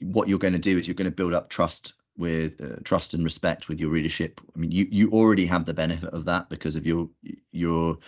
[0.00, 3.12] what you're going to do is you're going to build up trust with uh, trust
[3.14, 4.40] and respect with your readership.
[4.54, 7.10] I mean, you you already have the benefit of that because of your
[7.52, 7.98] your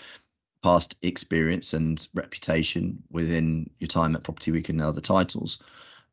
[0.62, 5.62] past experience and reputation within your time at Property Week and other titles.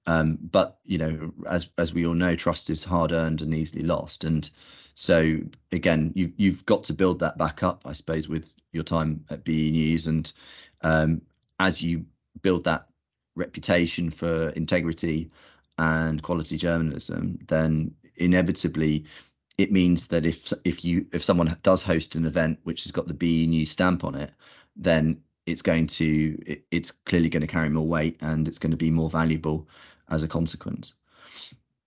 [0.06, 3.84] Um, but you know, as as we all know, trust is hard earned and easily
[3.84, 4.24] lost.
[4.26, 4.50] And
[4.96, 5.40] so
[5.74, 9.44] again, you've you've got to build that back up, I suppose, with your time at
[9.44, 10.08] BE News.
[10.08, 10.32] And
[10.82, 11.22] um,
[11.60, 12.06] as you
[12.42, 12.88] build that
[13.36, 15.32] reputation for integrity
[15.78, 19.06] and quality journalism, then inevitably
[19.58, 23.08] it means that if if you if someone does host an event which has got
[23.08, 24.32] the BE News stamp on it,
[24.78, 28.72] then it's going to it, it's clearly going to carry more weight and it's going
[28.72, 29.68] to be more valuable
[30.10, 30.94] as a consequence.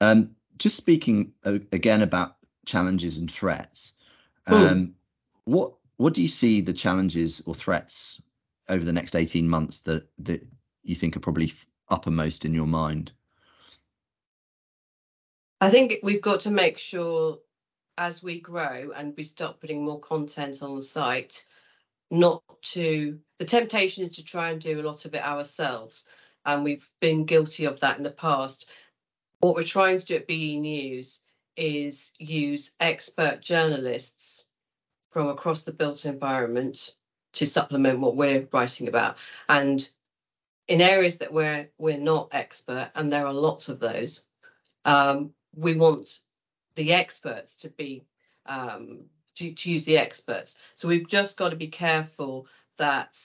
[0.03, 2.38] Um, just speaking again about
[2.69, 3.95] challenges and threats,
[4.47, 4.95] um,
[5.45, 8.23] what what do you see the challenges or threats
[8.69, 10.47] over the next 18 months that that
[10.83, 11.53] you think are probably
[11.89, 13.13] uppermost in your mind?
[15.61, 17.39] I think we've got to make sure
[17.97, 21.45] as we grow and we start putting more content on the site,
[22.11, 26.07] not to the temptation is to try and do a lot of it ourselves.
[26.47, 28.71] And we've been guilty of that in the past.
[29.41, 31.21] What we're trying to do at BE News
[31.59, 34.47] is use expert journalists
[35.11, 36.95] from across the built environment
[37.33, 39.17] to supplement what we're writing about.
[39.49, 39.87] And
[40.69, 44.27] in areas that we're we're not expert, and there are lots of those,
[44.85, 46.23] um, we want
[46.75, 48.05] the experts to be
[48.47, 49.01] um,
[49.35, 50.59] to, to use the experts.
[50.75, 53.17] So we've just got to be careful that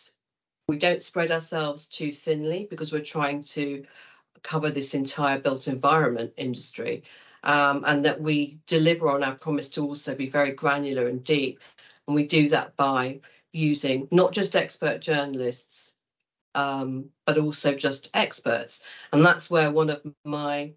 [0.67, 3.85] we don't spread ourselves too thinly because we're trying to
[4.41, 7.03] cover this entire built environment industry.
[7.43, 11.59] Um, and that we deliver on our promise to also be very granular and deep.
[12.07, 13.19] And we do that by
[13.51, 15.93] using not just expert journalists,
[16.55, 18.83] um, but also just experts.
[19.11, 20.71] And that's where one of my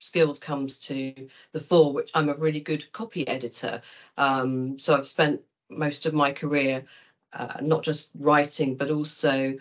[0.00, 3.82] skills comes to the fore, which I'm a really good copy editor.
[4.16, 6.84] Um, so I've spent most of my career
[7.32, 9.56] uh, not just writing, but also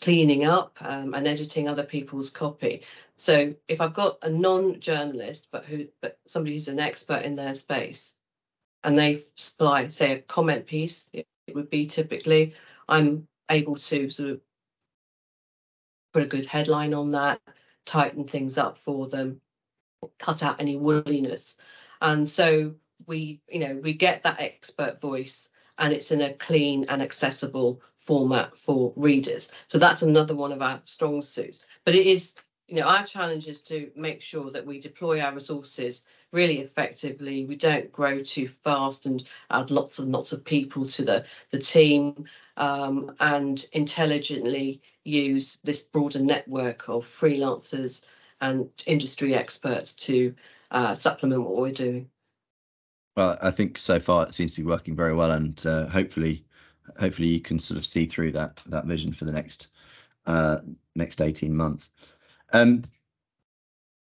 [0.00, 2.82] cleaning up um, and editing other people's copy.
[3.16, 7.54] So if I've got a non-journalist, but who, but somebody who's an expert in their
[7.54, 8.14] space,
[8.84, 12.54] and they supply, say, a comment piece, it, it would be typically,
[12.88, 14.40] I'm able to sort of
[16.12, 17.40] put a good headline on that,
[17.84, 19.40] tighten things up for them,
[20.18, 21.58] cut out any woolliness.
[22.00, 22.74] And so
[23.06, 27.82] we, you know, we get that expert voice and it's in a clean and accessible
[28.08, 29.52] format for readers.
[29.66, 31.66] So that's another one of our strong suits.
[31.84, 35.34] But it is, you know, our challenge is to make sure that we deploy our
[35.34, 37.44] resources really effectively.
[37.44, 41.58] We don't grow too fast and add lots and lots of people to the, the
[41.58, 42.24] team
[42.56, 48.06] um, and intelligently use this broader network of freelancers
[48.40, 50.34] and industry experts to
[50.70, 52.08] uh, supplement what we're doing.
[53.18, 56.46] Well, I think so far it seems to be working very well, and uh, hopefully,
[56.98, 59.68] hopefully you can sort of see through that that vision for the next
[60.26, 60.58] uh,
[60.94, 61.90] next eighteen months.
[62.52, 62.84] Um,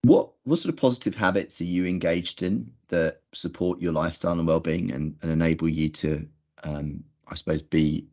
[0.02, 4.46] what what sort of positive habits are you engaged in that support your lifestyle and
[4.46, 6.26] well-being and, and enable you to
[6.62, 8.06] um, i suppose be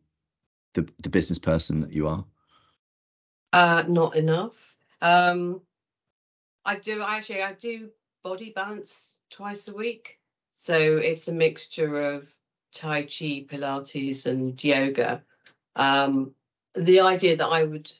[0.74, 2.24] the, the business person that you are?
[3.52, 4.74] Uh, not enough.
[5.00, 5.62] Um,
[6.64, 7.90] i do actually i do
[8.22, 10.18] body balance twice a week.
[10.54, 12.28] So it's a mixture of
[12.76, 15.22] tai chi pilates and yoga
[15.76, 16.34] um,
[16.74, 17.90] the idea that i would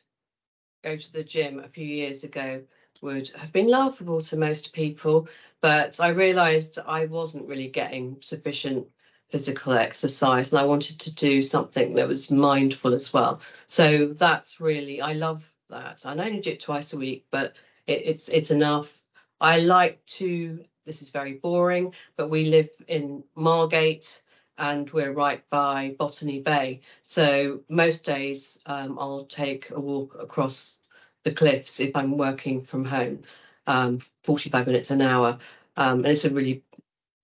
[0.82, 2.62] go to the gym a few years ago
[3.02, 5.28] would have been laughable to most people,
[5.60, 8.86] but I realised I wasn't really getting sufficient
[9.30, 13.40] physical exercise and I wanted to do something that was mindful as well.
[13.66, 16.06] So that's really I love that.
[16.06, 18.92] I only do it twice a week, but it, it's it's enough.
[19.40, 24.22] I like to this is very boring, but we live in Margate
[24.58, 26.80] and we're right by Botany Bay.
[27.02, 30.78] So most days um, I'll take a walk across
[31.24, 33.24] the cliffs if I'm working from home,
[33.66, 35.38] um, 45 minutes an hour.
[35.76, 36.62] Um, and it's a really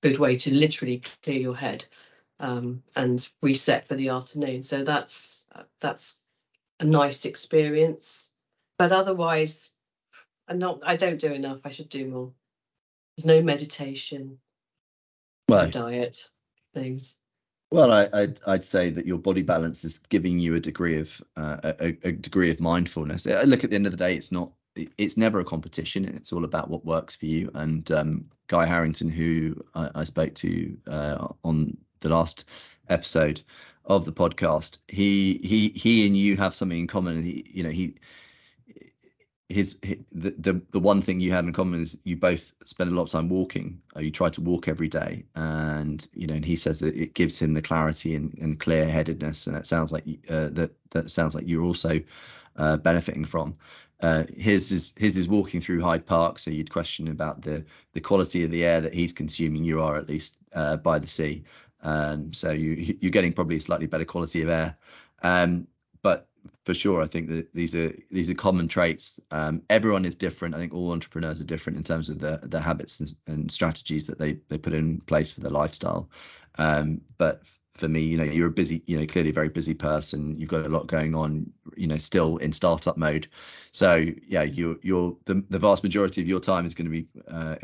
[0.03, 1.85] good way to literally clear your head
[2.40, 4.62] um, and reset for the afternoon.
[4.62, 5.47] So that's
[5.81, 6.21] that's
[6.81, 8.31] a nice experience.
[8.79, 9.71] But otherwise,
[10.49, 10.81] I'm not.
[10.85, 11.61] I don't do enough.
[11.64, 12.33] I should do more.
[13.16, 14.38] There's no meditation,
[15.49, 16.31] no diet
[16.75, 17.18] things.
[17.73, 21.23] Well, I, would I'd say that your body balance is giving you a degree of
[21.39, 23.27] uh, a, a, degree of mindfulness.
[23.27, 26.05] Uh, look, at the end of the day, it's not it's never a competition.
[26.05, 27.51] It's all about what works for you.
[27.55, 32.45] And um, Guy Harrington, who I, I spoke to uh, on the last
[32.91, 33.41] episode
[33.87, 37.23] of the podcast, he he he and you have something in common.
[37.23, 37.95] He, you know, he
[39.48, 42.90] his, his the, the the one thing you have in common is you both spend
[42.90, 43.83] a lot of time walking.
[43.94, 47.14] Uh, you try to walk every day, and you know, and he says that it
[47.14, 51.11] gives him the clarity and, and clear headedness, and it sounds like uh, that that
[51.11, 52.01] sounds like you're also
[52.57, 53.57] uh, benefiting from.
[54.01, 58.01] Uh, his is his is walking through Hyde Park, so you'd question about the the
[58.01, 59.64] quality of the air that he's consuming.
[59.64, 61.45] You are at least uh, by the sea,
[61.82, 64.76] um, so you you're getting probably a slightly better quality of air.
[65.22, 65.68] Um,
[66.03, 66.26] but
[66.64, 67.03] for sure.
[67.03, 69.20] I think that these are these are common traits.
[69.30, 70.55] Um, everyone is different.
[70.55, 74.07] I think all entrepreneurs are different in terms of the the habits and, and strategies
[74.07, 76.11] that they they put in place for their lifestyle.
[76.59, 77.43] Um, but
[77.74, 80.38] for me, you know, you're a busy, you know, clearly a very busy person.
[80.38, 83.28] You've got a lot going on, you know, still in startup mode.
[83.72, 87.09] So yeah, you're you're the the vast majority of your time is going to be
[87.28, 87.57] uh,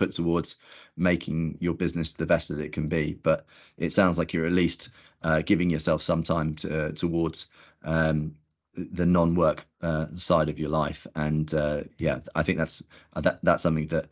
[0.00, 0.56] put towards
[0.96, 3.12] making your business the best that it can be.
[3.12, 3.44] But
[3.76, 4.88] it sounds like you're at least
[5.22, 7.48] uh, giving yourself some time to, towards
[7.84, 8.34] um,
[8.74, 11.06] the non-work uh, side of your life.
[11.14, 12.82] And uh, yeah, I think that's
[13.14, 14.06] that, that's something that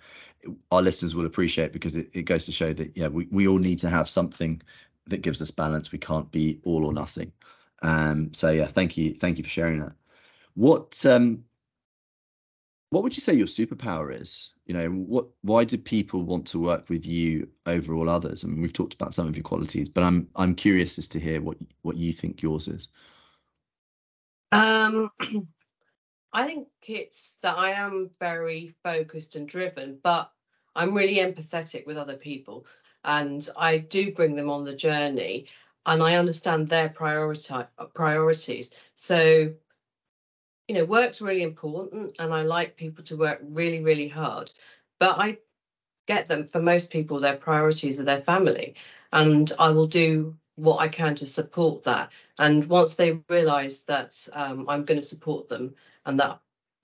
[0.70, 3.58] our listeners will appreciate because it, it goes to show that yeah, we, we all
[3.58, 4.60] need to have something
[5.06, 5.90] that gives us balance.
[5.90, 7.32] We can't be all or nothing.
[7.80, 9.92] Um, so yeah, thank you, thank you for sharing that.
[10.54, 11.44] What um,
[12.90, 14.50] what would you say your superpower is?
[14.68, 18.44] You know, what why do people want to work with you over all others?
[18.44, 21.18] I mean, we've talked about some of your qualities, but I'm I'm curious as to
[21.18, 22.90] hear what what you think yours is.
[24.52, 25.10] Um,
[26.34, 30.30] I think it's that I am very focused and driven, but
[30.76, 32.66] I'm really empathetic with other people,
[33.04, 35.46] and I do bring them on the journey,
[35.86, 37.54] and I understand their priority
[37.94, 38.70] priorities.
[38.96, 39.54] So
[40.68, 44.50] you know, work's really important and I like people to work really, really hard.
[45.00, 45.38] But I
[46.06, 48.74] get them, for most people, their priorities are their family.
[49.12, 52.12] And I will do what I can to support that.
[52.38, 56.38] And once they realize that um, I'm going to support them and that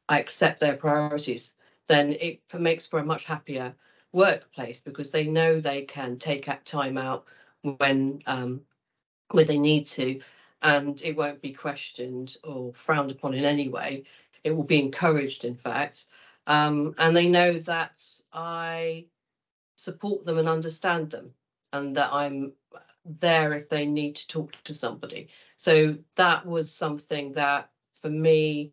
[0.08, 1.54] I accept their priorities,
[1.86, 3.74] then it makes for a much happier
[4.12, 7.26] workplace because they know they can take time out
[7.78, 8.60] when um,
[9.30, 10.20] when they need to
[10.64, 14.04] and it won't be questioned or frowned upon in any way.
[14.42, 16.06] It will be encouraged, in fact.
[16.46, 18.02] Um, and they know that
[18.32, 19.04] I
[19.76, 21.30] support them and understand them,
[21.72, 22.52] and that I'm
[23.04, 25.28] there if they need to talk to somebody.
[25.58, 28.72] So that was something that, for me,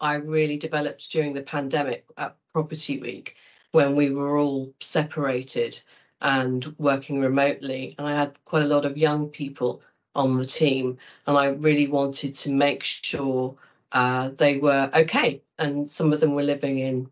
[0.00, 3.36] I really developed during the pandemic at Property Week
[3.70, 5.80] when we were all separated
[6.20, 7.94] and working remotely.
[7.96, 9.82] And I had quite a lot of young people
[10.18, 13.56] on the team, and I really wanted to make sure
[13.92, 15.40] uh, they were okay.
[15.58, 17.10] And some of them were living in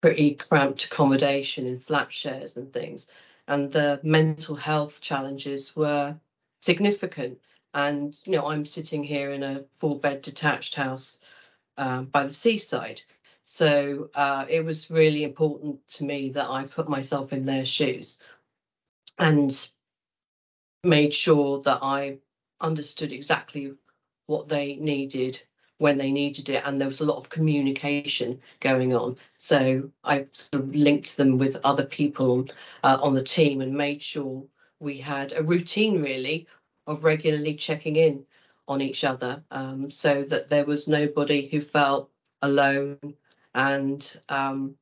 [0.00, 3.12] pretty cramped accommodation in flat shares and things,
[3.46, 6.16] and the mental health challenges were
[6.60, 7.38] significant.
[7.74, 11.20] And you know, I'm sitting here in a four-bed detached house
[11.76, 13.02] um, by the seaside.
[13.44, 18.18] So uh, it was really important to me that I put myself in their shoes.
[19.18, 19.68] And
[20.86, 22.18] made sure that I
[22.60, 23.74] understood exactly
[24.26, 25.42] what they needed
[25.78, 29.16] when they needed it and there was a lot of communication going on.
[29.36, 32.46] So i sort of linked them with other people
[32.82, 34.44] uh, on the team and made sure
[34.80, 36.46] we had a routine really
[36.86, 38.24] of regularly checking in
[38.68, 42.10] on each other um, so that there was nobody who felt
[42.42, 42.98] alone
[43.54, 44.76] and um,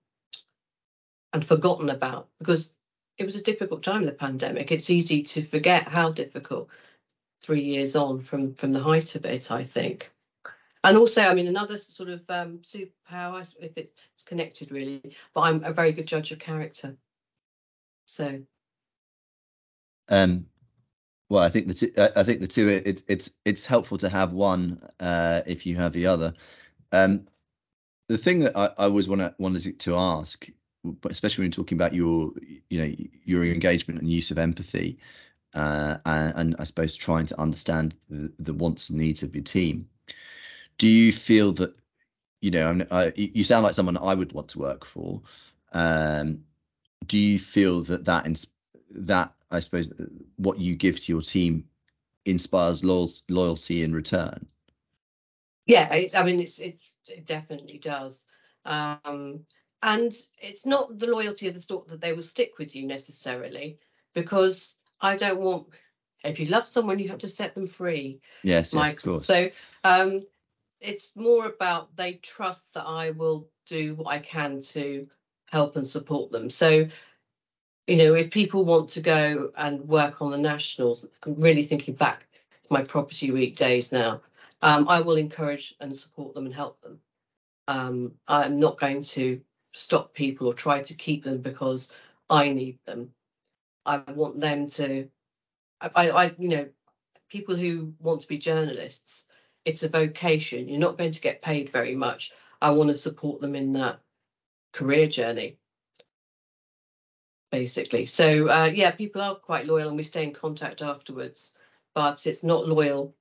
[1.33, 2.29] and forgotten about.
[2.39, 2.75] Because
[3.19, 4.73] it was a difficult time, in the pandemic.
[4.73, 6.69] It's easy to forget how difficult
[7.43, 10.11] three years on from from the height of it, I think.
[10.83, 13.95] And also, I mean, another sort of um, superpower, if it's
[14.27, 15.01] connected really,
[15.35, 16.97] but I'm a very good judge of character.
[18.07, 18.43] So.
[20.09, 20.47] Um,
[21.31, 24.33] well, I think the two, I think the two, it, it's it's helpful to have
[24.33, 26.35] one uh, if you have the other.
[26.93, 27.29] Um,
[28.09, 30.47] the thing that I, I always want to wanted to ask
[31.09, 32.32] especially when you're talking about your
[32.68, 34.99] you know your engagement and use of empathy
[35.55, 39.45] uh, and, and, I suppose trying to understand the, the, wants and needs of your
[39.45, 39.89] team.
[40.78, 41.76] Do you feel that
[42.41, 45.22] you know I, you sound like someone I would want to work for?
[45.72, 46.45] Um,
[47.07, 48.49] do you feel that that ins-
[48.91, 49.93] that I suppose
[50.37, 51.68] what you give to your team
[52.24, 54.47] inspires loyalty in return?
[55.66, 58.26] Yeah, I mean it's, it's it definitely does.
[58.64, 59.45] Um,
[59.85, 63.78] and it's not the loyalty of the sort that they will stick with you necessarily,
[64.14, 65.66] because I don't want.
[66.24, 68.18] If you love someone, you have to set them free.
[68.43, 68.89] Yes, Michael.
[68.89, 69.26] yes, of course.
[69.26, 69.51] So
[69.85, 70.20] um,
[70.80, 75.07] it's more about they trust that I will do what I can to
[75.51, 76.49] help and support them.
[76.49, 76.89] So
[77.87, 81.93] you know, if people want to go and work on the nationals, I'm really thinking
[81.93, 82.26] back
[82.62, 84.22] to my property week days now.
[84.62, 86.99] Um, I will encourage and support them and help them.
[87.68, 89.43] Um, I'm not going to
[89.75, 91.93] stop people or try to keep them because
[92.31, 93.11] I need them.
[93.85, 95.09] I want them to.
[95.81, 96.68] I, I, you know,
[97.29, 99.27] people who want to be journalists,
[99.66, 100.68] it's a vocation.
[100.68, 102.33] You're not going to get paid very much.
[102.62, 104.01] I want to support them in that
[104.72, 105.59] career journey,
[107.51, 108.07] basically.
[108.07, 111.53] So uh, yeah, people are quite loyal, and we stay in contact afterwards.
[111.95, 113.14] But it's not loyal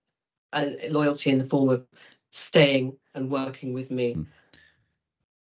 [0.54, 1.86] and uh, loyalty in the form of
[2.32, 4.14] staying and working with me.
[4.14, 4.28] Mm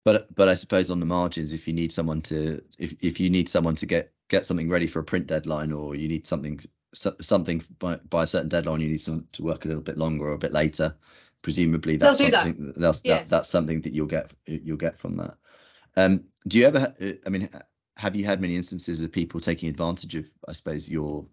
[0.06, 3.28] but but I suppose on the margins, if you need someone to if if you
[3.28, 6.60] need someone to get get something ready for a print deadline, or you need something
[6.94, 10.26] something by, by a certain deadline, you need some to work a little bit longer
[10.26, 10.94] or a bit later.
[11.42, 12.80] Presumably, that's something that.
[12.80, 13.28] that's yes.
[13.28, 15.34] that, that's something that you'll get you'll get from that.
[15.96, 16.94] Um, do you ever?
[17.26, 17.50] I mean,
[17.96, 21.26] have you had many instances of people taking advantage of, I suppose, your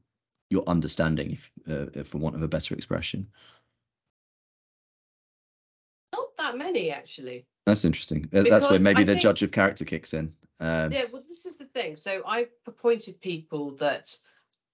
[0.49, 3.27] your understanding, if, uh, for want of a better expression?
[6.53, 7.45] That many, actually.
[7.65, 8.21] That's interesting.
[8.21, 10.33] Because That's where maybe I the think, judge of character kicks in.
[10.59, 11.95] Um, yeah, well, this is the thing.
[11.95, 14.17] So I've appointed people that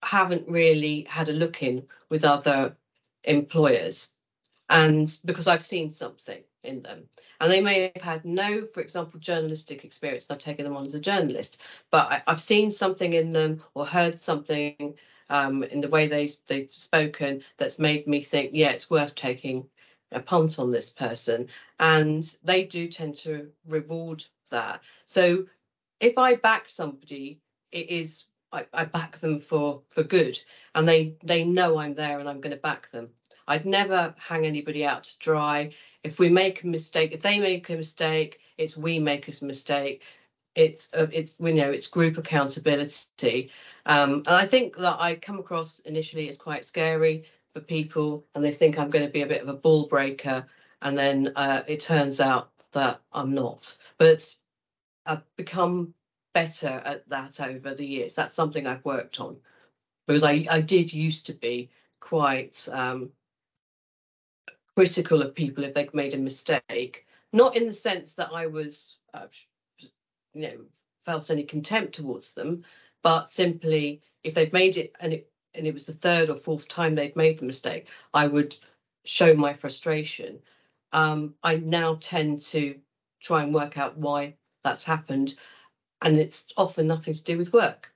[0.03, 2.75] haven't really had a look in with other
[3.23, 4.13] employers,
[4.69, 7.03] and because I've seen something in them.
[7.39, 10.85] And they may have had no, for example, journalistic experience, and I've taken them on
[10.85, 11.61] as a journalist,
[11.91, 14.95] but I, have seen something in them or heard something
[15.29, 19.67] um, in the way they, they've spoken that's made me think, yeah, it's worth taking
[20.11, 21.47] a punt on this person.
[21.79, 24.81] And they do tend to reward that.
[25.05, 25.45] So
[25.99, 27.39] if I back somebody,
[27.71, 30.39] it is I, I back them for for good
[30.73, 33.09] and they they know I'm there and I'm going to back them
[33.49, 35.71] I'd never hang anybody out to dry.
[36.03, 40.03] If we make a mistake, if they make a mistake, it's we make a mistake.
[40.53, 43.49] It's uh, it's you know it's group accountability,
[43.87, 47.25] um, and I think that I come across initially as quite scary
[47.59, 50.45] for people, and they think I'm going to be a bit of a ball breaker,
[50.81, 53.77] and then uh, it turns out that I'm not.
[53.97, 54.35] But
[55.05, 55.93] I've become
[56.33, 58.15] better at that over the years.
[58.15, 59.37] That's something I've worked on
[60.07, 63.11] because I, I did used to be quite um,
[64.75, 68.97] critical of people if they've made a mistake, not in the sense that I was,
[69.13, 69.27] uh,
[70.33, 70.57] you know,
[71.05, 72.63] felt any contempt towards them,
[73.03, 76.67] but simply if they've made it and it and it was the third or fourth
[76.67, 78.55] time they'd made the mistake, I would
[79.05, 80.39] show my frustration.
[80.91, 82.79] Um, I now tend to
[83.19, 85.35] try and work out why that's happened,
[86.01, 87.91] and it's often nothing to do with work.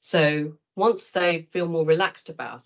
[0.00, 2.64] So once they feel more relaxed about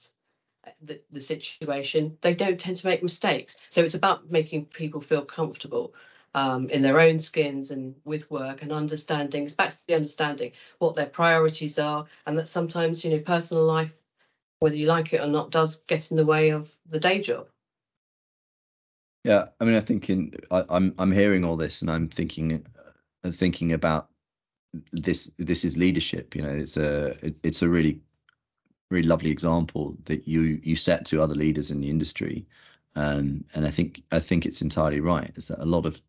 [0.82, 3.56] the, the situation, they don't tend to make mistakes.
[3.70, 5.94] So it's about making people feel comfortable
[6.34, 10.52] um, in their own skins and with work and understanding, it's back to the understanding
[10.78, 13.92] what their priorities are, and that sometimes, you know, personal life,
[14.62, 17.48] whether you like it or not, does get in the way of the day job.
[19.24, 22.08] Yeah, I mean, I think in I, am I'm, I'm hearing all this, and I'm
[22.08, 22.64] thinking,
[23.24, 24.08] uh, thinking about
[24.92, 25.32] this.
[25.38, 26.36] This is leadership.
[26.36, 28.00] You know, it's a it's a really
[28.90, 32.46] really lovely example that you you set to other leaders in the industry.
[32.94, 35.32] Um, and I think I think it's entirely right.
[35.36, 36.00] Is that a lot of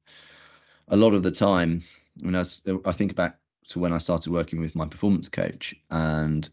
[0.89, 1.81] a lot of the time
[2.21, 3.39] when I, was, I think back
[3.69, 6.47] to when I started working with my performance coach, and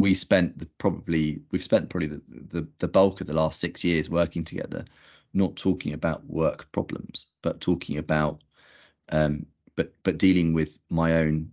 [0.00, 3.84] we spent the, probably we've spent probably the, the the bulk of the last six
[3.84, 4.84] years working together,
[5.32, 8.40] not talking about work problems, but talking about
[9.10, 9.46] um,
[9.76, 11.50] but but dealing with my own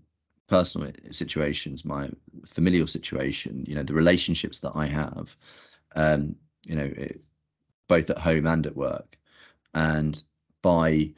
[0.47, 2.09] personal situations, my
[2.45, 5.35] familial situation, you know, the relationships that I have,
[5.95, 6.35] um,
[6.65, 7.21] you know, it,
[7.87, 9.17] both at home and at work,
[9.73, 10.21] and
[10.61, 11.11] by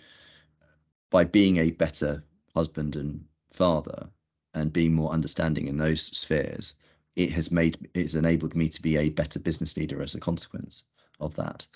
[1.09, 2.23] by being a better
[2.55, 4.09] husband and father
[4.53, 6.73] and being more understanding in those spheres,
[7.15, 10.83] it has made it's enabled me to be a better business leader as a consequence
[11.19, 11.67] of that.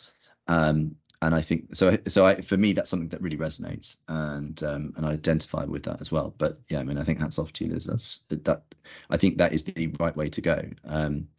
[0.47, 1.97] Um, and I think so.
[2.09, 5.83] So I, for me, that's something that really resonates, and um, and I identify with
[5.83, 6.35] that as well.
[6.37, 7.85] But yeah, I mean, I think hats off to you, Liz.
[7.85, 8.63] That's that.
[9.09, 10.69] I think that is the right way to go.
[10.83, 11.29] Um,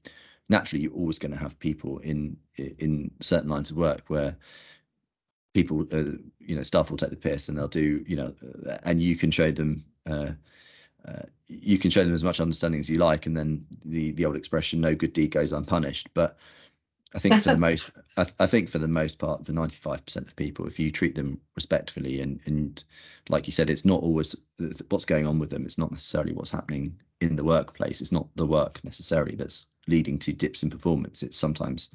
[0.49, 4.37] naturally, you're always going to have people in in certain lines of work where
[5.53, 8.35] people, uh, you know, staff will take the piss and they'll do, you know,
[8.85, 9.85] and you can show them.
[10.07, 10.33] Uh,
[11.07, 14.27] uh, you can show them as much understanding as you like, and then the the
[14.27, 16.37] old expression "no good deed goes unpunished." But
[17.15, 20.37] I think for the most, I, I, think for the most part, for 95% of
[20.37, 22.83] people, if you treat them respectfully and and
[23.29, 24.35] like you said, it's not always
[24.89, 25.65] what's going on with them.
[25.65, 28.01] It's not necessarily what's happening in the workplace.
[28.01, 31.23] It's not the work necessarily that's leading to dips in performance.
[31.23, 31.91] It's sometimes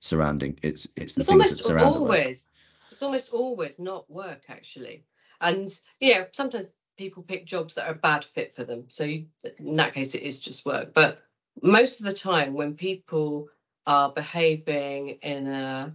[0.00, 0.58] surrounding.
[0.62, 2.46] It's it's the it's things that surround always,
[2.90, 5.04] It's almost always not work actually,
[5.40, 5.68] and
[6.00, 6.66] yeah, sometimes
[7.02, 8.84] people pick jobs that are a bad fit for them.
[8.88, 9.26] So you,
[9.58, 10.94] in that case, it is just work.
[10.94, 11.20] But
[11.60, 13.48] most of the time, when people
[13.86, 15.92] are behaving in a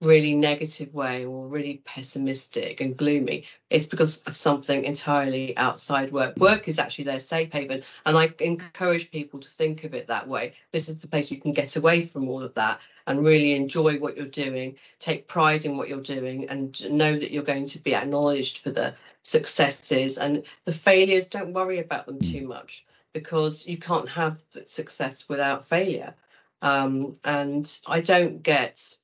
[0.00, 6.36] really negative way or really pessimistic and gloomy, it's because of something entirely outside work.
[6.36, 7.82] Work is actually their safe haven.
[8.06, 10.54] And I encourage people to think of it that way.
[10.72, 13.98] This is the place you can get away from all of that and really enjoy
[13.98, 17.78] what you're doing, take pride in what you're doing, and know that you're going to
[17.78, 21.28] be acknowledged for the successes and the failures.
[21.28, 26.14] Don't worry about them too much because you can't have success without failure.
[26.62, 28.96] Um, and I don't get,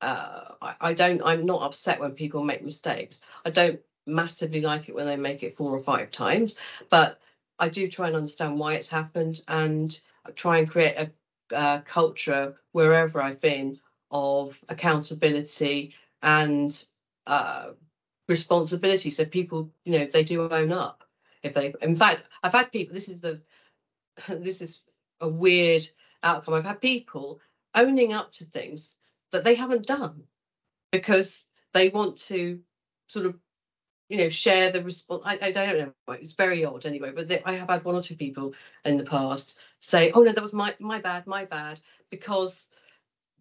[0.00, 3.22] uh, I, I don't, I'm not upset when people make mistakes.
[3.44, 6.58] I don't massively like it when they make it four or five times,
[6.90, 7.18] but
[7.58, 9.98] I do try and understand why it's happened and
[10.34, 11.10] try and create a,
[11.84, 13.78] culture wherever I've been
[14.10, 16.84] of accountability and
[17.26, 17.68] uh,
[18.28, 19.10] responsibility.
[19.10, 21.04] So people, you know, they do own up.
[21.44, 21.72] if they.
[21.82, 22.94] In fact, I've had people.
[22.94, 23.40] This is the
[24.28, 24.82] this is
[25.20, 25.86] a weird
[26.22, 26.54] outcome.
[26.54, 27.40] I've had people
[27.74, 28.96] owning up to things
[29.32, 30.24] that they haven't done
[30.92, 32.60] because they want to
[33.08, 33.36] sort of
[34.08, 37.42] you know share the response I, I don't know it's very odd anyway but they,
[37.44, 38.54] i have had one or two people
[38.84, 42.70] in the past say oh no that was my my bad my bad because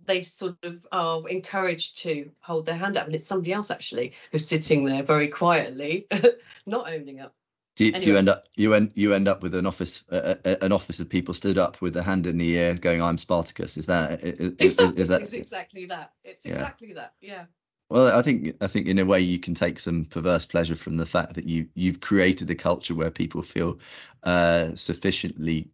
[0.06, 4.14] they sort of are encouraged to hold their hand up and it's somebody else actually
[4.32, 6.08] who's sitting there very quietly
[6.66, 7.34] not owning up
[7.76, 8.04] do you, anyway.
[8.04, 11.00] do you end up you end you end up with an office uh, an office
[11.00, 14.24] of people stood up with their hand in the air going i'm spartacus is that
[14.24, 16.54] is, exactly, is that it's exactly that it's yeah.
[16.54, 17.46] exactly that yeah
[17.90, 20.98] well, I think I think in a way you can take some perverse pleasure from
[20.98, 23.80] the fact that you you've created a culture where people feel
[24.24, 25.70] uh, sufficiently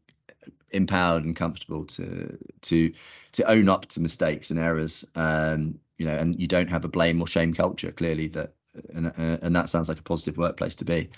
[0.72, 2.94] empowered and comfortable to to
[3.34, 5.06] to own up to mistakes and errors.
[5.16, 7.92] Um, you know, and you don't have a blame or shame culture.
[7.92, 8.56] Clearly, that
[8.94, 11.12] and and that sounds like a positive workplace to be.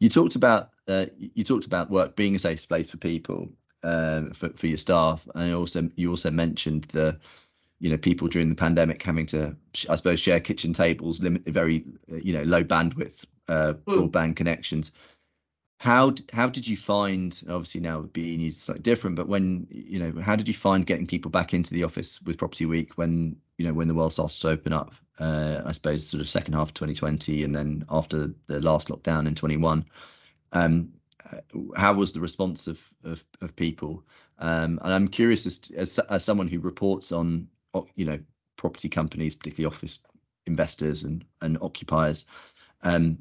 [0.00, 3.50] You talked about uh, you talked about work being a safe space for people
[3.82, 7.18] uh, for for your staff, and also you also mentioned the
[7.80, 9.56] you know people during the pandemic having to
[9.88, 14.10] i suppose share kitchen tables limit very you know low bandwidth uh, mm.
[14.10, 14.92] broadband connections
[15.78, 20.20] how how did you find obviously now being used slightly different but when you know
[20.20, 23.66] how did you find getting people back into the office with property week when you
[23.66, 26.68] know when the world started to open up uh, i suppose sort of second half
[26.68, 29.84] of 2020 and then after the last lockdown in 21
[30.52, 30.88] um,
[31.76, 34.04] how was the response of of, of people
[34.38, 37.48] um, and i'm curious as, to, as, as someone who reports on
[37.94, 38.18] you know
[38.58, 40.00] property companies, particularly office
[40.46, 42.26] investors and and occupiers.
[42.82, 43.18] Um,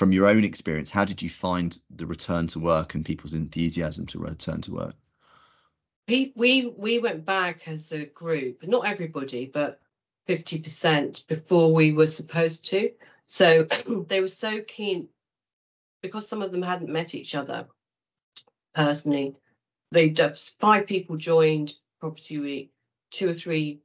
[0.00, 4.06] from your own experience, how did you find the return to work and people's enthusiasm
[4.06, 4.94] to return to work?
[6.08, 9.78] We we we went back as a group, not everybody, but
[10.26, 12.92] 50% before we were supposed to.
[13.28, 13.66] So
[14.08, 15.08] they were so keen
[16.00, 17.66] because some of them hadn't met each other
[18.74, 19.36] personally.
[19.92, 20.14] They
[20.58, 22.72] five people joined Property Week,
[23.10, 23.82] two or three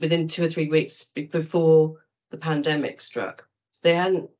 [0.00, 1.96] within two or three weeks before
[2.30, 3.46] the pandemic struck.
[3.72, 4.30] So they hadn't,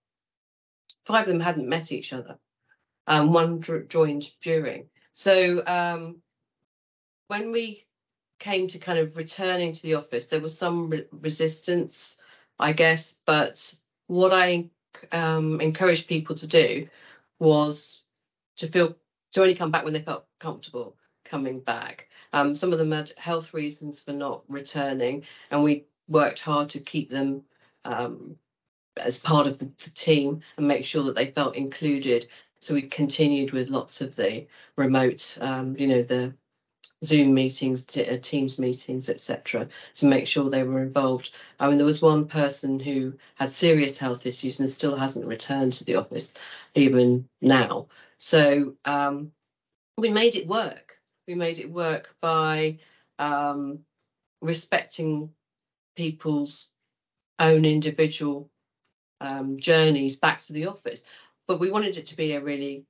[1.04, 2.38] five of them hadn't met each other.
[3.06, 4.88] Um, one joined during.
[5.12, 6.22] So um,
[7.26, 7.86] when we
[8.38, 12.20] came to kind of returning to the office, there was some re- resistance,
[12.58, 13.18] I guess.
[13.26, 13.74] But
[14.06, 14.70] what I
[15.10, 16.86] um, encouraged people to do
[17.38, 18.02] was
[18.56, 18.96] to feel
[19.32, 22.08] to only come back when they felt comfortable coming back.
[22.32, 26.80] Um, some of them had health reasons for not returning, and we worked hard to
[26.80, 27.42] keep them
[27.84, 28.36] um,
[28.96, 32.26] as part of the, the, team and make sure that they felt included.
[32.60, 36.34] So we continued with lots of the remote, um, you know, the
[37.04, 41.30] Zoom meetings, t- uh, Teams meetings, etc., to make sure they were involved.
[41.58, 45.72] I mean, there was one person who had serious health issues and still hasn't returned
[45.74, 46.34] to the office
[46.74, 47.88] even now.
[48.18, 49.32] So um,
[49.96, 50.92] we made it work
[51.26, 52.78] we made it work by
[53.18, 53.80] um,
[54.40, 55.30] respecting
[55.96, 56.70] people's
[57.38, 58.50] own individual
[59.22, 61.04] um, journeys back to the office.
[61.46, 62.84] But we wanted it to be a really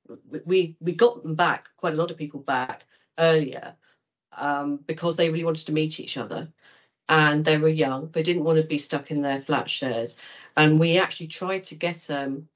[0.45, 2.85] we we got them back quite a lot of people back
[3.17, 3.75] earlier
[4.35, 6.49] um, because they really wanted to meet each other
[7.09, 8.09] and they were young.
[8.11, 10.17] They didn't want to be stuck in their flat shares,
[10.55, 12.47] and we actually tried to get um,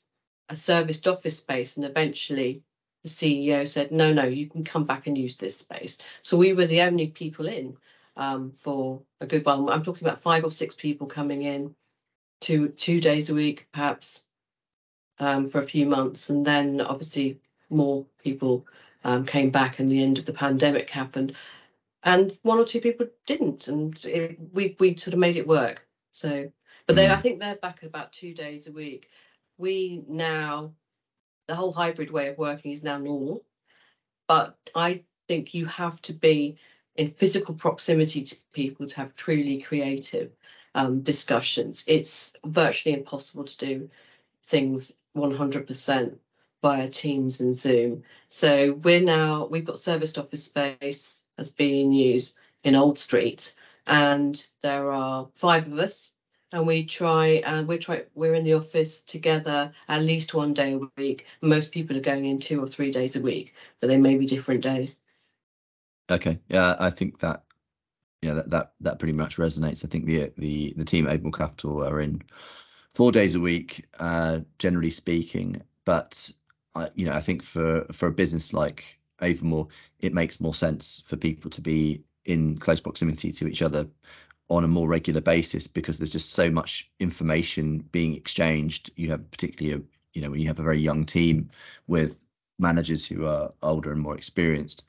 [0.50, 2.64] a serviced office space, and eventually
[3.04, 5.98] the CEO said, no, no, you can come back and use this space.
[6.22, 7.78] So we were the only people in
[8.16, 9.70] um, for a good while.
[9.70, 11.76] I'm talking about five or six people coming in
[12.40, 14.26] two two days a week, perhaps
[15.20, 18.66] um, for a few months, and then obviously more people
[19.04, 21.36] um, came back, and the end of the pandemic happened,
[22.04, 25.86] and one or two people didn't, and it, we we sort of made it work.
[26.12, 26.52] So,
[26.86, 27.22] but they, I mm.
[27.22, 29.10] think they're back at about two days a week.
[29.58, 30.74] We now
[31.48, 33.44] the whole hybrid way of working is now normal.
[34.28, 36.58] But I think you have to be
[36.96, 40.32] in physical proximity to people to have truly creative
[40.78, 41.84] um, discussions.
[41.88, 43.90] It's virtually impossible to do
[44.44, 46.18] things 100%
[46.62, 48.04] via Teams and Zoom.
[48.30, 53.56] So we're now, we've got serviced office space as being used in Old Street,
[53.88, 56.14] and there are five of us
[56.52, 60.74] and we try and we're try we're in the office together at least one day
[60.74, 61.26] a week.
[61.42, 64.26] Most people are going in two or three days a week, but they may be
[64.26, 65.02] different days.
[66.10, 67.44] Okay, yeah, I think that
[68.28, 69.86] yeah that that, that pretty much resonates.
[69.86, 72.22] I think the the the team at Avamore Capital are in
[72.94, 76.32] four days a week, uh, generally speaking, but
[76.76, 79.70] I, you know I think for for a business like Avamore,
[80.00, 83.88] it makes more sense for people to be in close proximity to each other
[84.50, 88.92] on a more regular basis because there's just so much information being exchanged.
[88.96, 91.50] You have particularly, a, you know, when you have a very young team
[91.88, 92.20] with
[92.60, 94.84] managers who are older and more experienced,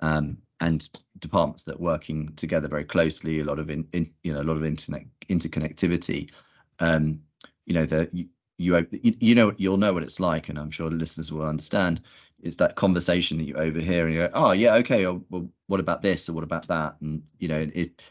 [0.00, 0.88] um, and
[1.18, 4.48] departments that are working together very closely, a lot of in, in you know a
[4.48, 6.30] lot of internet interconnectivity.
[6.78, 7.20] Um,
[7.66, 11.30] you know you, you you know you'll know what it's like, and I'm sure listeners
[11.30, 12.00] will understand.
[12.40, 15.80] Is that conversation that you overhear and you go, oh yeah, okay, oh, well, what
[15.80, 16.96] about this or what about that?
[17.02, 18.02] And you know it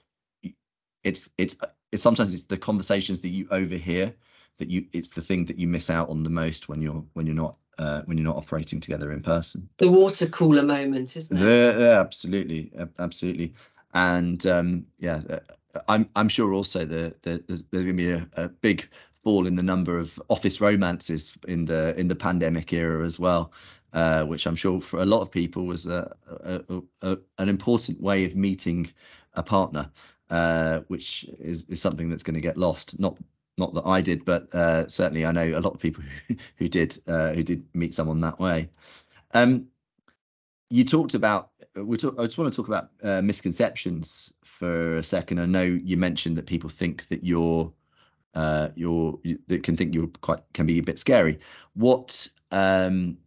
[1.04, 1.58] it's it's
[1.92, 4.14] it's sometimes it's the conversations that you overhear
[4.60, 7.26] that you it's the thing that you miss out on the most when you're when
[7.26, 9.70] you're not uh, when you're not operating together in person.
[9.78, 11.42] The water cooler moment, isn't it?
[11.42, 13.54] Yeah, absolutely, absolutely.
[13.94, 15.40] And um, yeah, uh,
[15.88, 18.88] I'm I'm sure also the, the there's, there's going to be a, a, big
[19.24, 23.52] fall in the number of office romances in the in the pandemic era as well,
[23.94, 28.02] uh, which I'm sure for a lot of people was a, a, a, an important
[28.02, 28.92] way of meeting
[29.34, 29.90] a partner,
[30.30, 33.00] uh, which is, is something that's going to get lost.
[33.00, 33.18] Not
[33.58, 36.04] not that I did, but uh, certainly I know a lot of people
[36.58, 38.70] who, did uh, who did meet someone that way.
[39.34, 39.68] Um,
[40.70, 45.04] you talked about we talk, I just want to talk about uh, misconceptions for a
[45.04, 45.40] second.
[45.40, 47.72] I know you mentioned that people think that you're
[48.36, 51.40] uh, you're you, that can think you're quite can be a bit scary.
[51.74, 53.18] What um,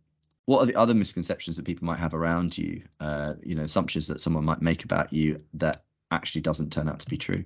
[0.47, 2.83] what are the other misconceptions that people might have around you?
[3.01, 7.01] Uh, you know, assumptions that someone might make about you that actually doesn't turn out
[7.01, 7.45] to be true.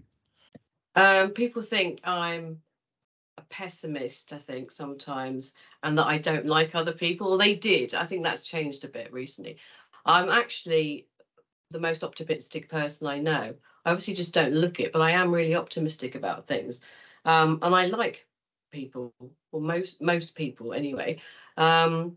[0.95, 2.61] Um, people think I'm
[3.41, 7.37] a pessimist, I think, sometimes, and that I don't like other people.
[7.37, 7.95] They did.
[7.95, 9.57] I think that's changed a bit recently.
[10.05, 11.07] I'm actually
[11.71, 13.55] the most optimistic person I know.
[13.85, 16.81] I obviously just don't look it, but I am really optimistic about things.
[17.25, 18.27] Um, and I like
[18.73, 19.13] people,
[19.53, 21.19] or most most people anyway.
[21.57, 22.17] Um,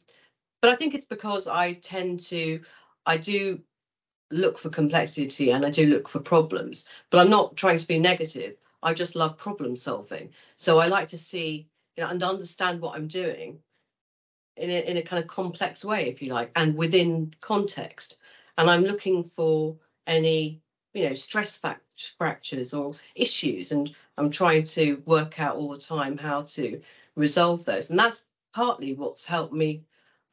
[0.62, 2.62] but I think it's because I tend to,
[3.06, 3.62] I do
[4.32, 8.00] look for complexity and I do look for problems, but I'm not trying to be
[8.00, 8.56] negative.
[8.84, 10.32] I just love problem solving.
[10.58, 13.60] So I like to see you know, and understand what I'm doing
[14.58, 18.20] in a, in a kind of complex way, if you like, and within context.
[18.58, 20.62] And I'm looking for any,
[20.94, 21.60] you know, stress
[22.18, 26.82] fractures or issues, and I'm trying to work out all the time how to
[27.16, 27.90] resolve those.
[27.90, 29.84] And that's partly what's helped me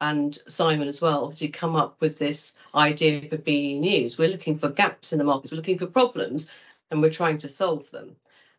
[0.01, 4.17] and Simon as well, obviously come up with this idea for BE News.
[4.17, 6.51] We're looking for gaps in the markets, we're looking for problems,
[6.89, 8.15] and we're trying to solve them.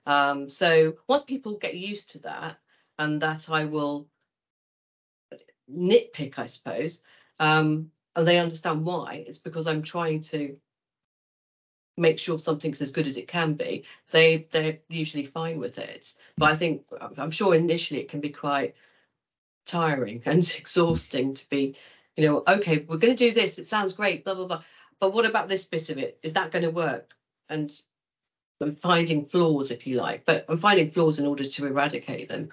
[0.06, 2.58] Um, so once people get used to that,
[2.98, 4.08] and that I will
[5.70, 7.02] nitpick, I suppose,
[7.38, 10.56] um, and they understand why, it's because I'm trying to
[11.96, 13.84] make sure something's as good as it can be.
[14.10, 16.84] They they're usually fine with it, but I think
[17.18, 18.74] I'm sure initially it can be quite
[19.66, 21.76] tiring and exhausting to be,
[22.16, 23.58] you know, okay, we're going to do this.
[23.58, 24.62] It sounds great, blah blah blah.
[25.00, 26.18] But what about this bit of it?
[26.22, 27.14] Is that going to work?
[27.48, 27.72] And
[28.62, 32.50] I'm finding flaws, if you like, but I'm finding flaws in order to eradicate them.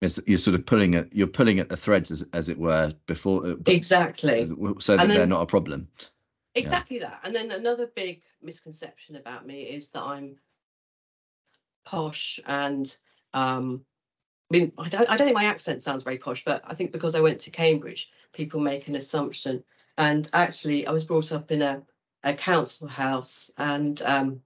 [0.00, 2.92] It's, you're sort of pulling at you're pulling at the threads as, as it were
[3.06, 4.46] before uh, exactly
[4.78, 5.88] so that then, they're not a problem
[6.54, 7.08] exactly yeah.
[7.08, 10.36] that and then another big misconception about me is that i'm
[11.86, 12.98] posh and
[13.32, 13.82] um
[14.50, 16.92] I mean, I don't, I don't think my accent sounds very posh, but I think
[16.92, 19.64] because I went to Cambridge, people make an assumption.
[19.96, 21.82] And actually, I was brought up in a,
[22.22, 24.40] a council house, and um,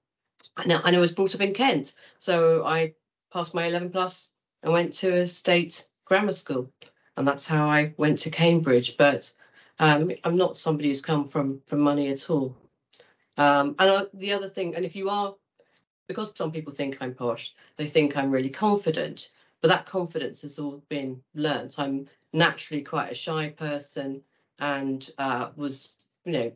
[0.56, 1.94] and I, and I was brought up in Kent.
[2.18, 2.94] So I
[3.32, 4.30] passed my 11 plus
[4.62, 6.72] and went to a state grammar school,
[7.16, 8.96] and that's how I went to Cambridge.
[8.96, 9.32] But
[9.78, 12.56] um, I'm not somebody who's come from from money at all.
[13.36, 15.34] Um, and uh, the other thing, and if you are,
[16.08, 19.30] because some people think I'm posh, they think I'm really confident.
[19.60, 21.78] But that confidence has all been learnt.
[21.78, 24.22] I'm naturally quite a shy person,
[24.58, 25.94] and uh, was,
[26.24, 26.52] you know,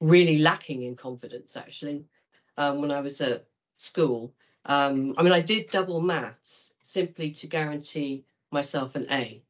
[0.00, 2.04] really lacking in confidence actually
[2.56, 3.46] um, when I was at
[3.76, 4.32] school.
[4.66, 9.42] Um, I mean, I did double maths simply to guarantee myself an A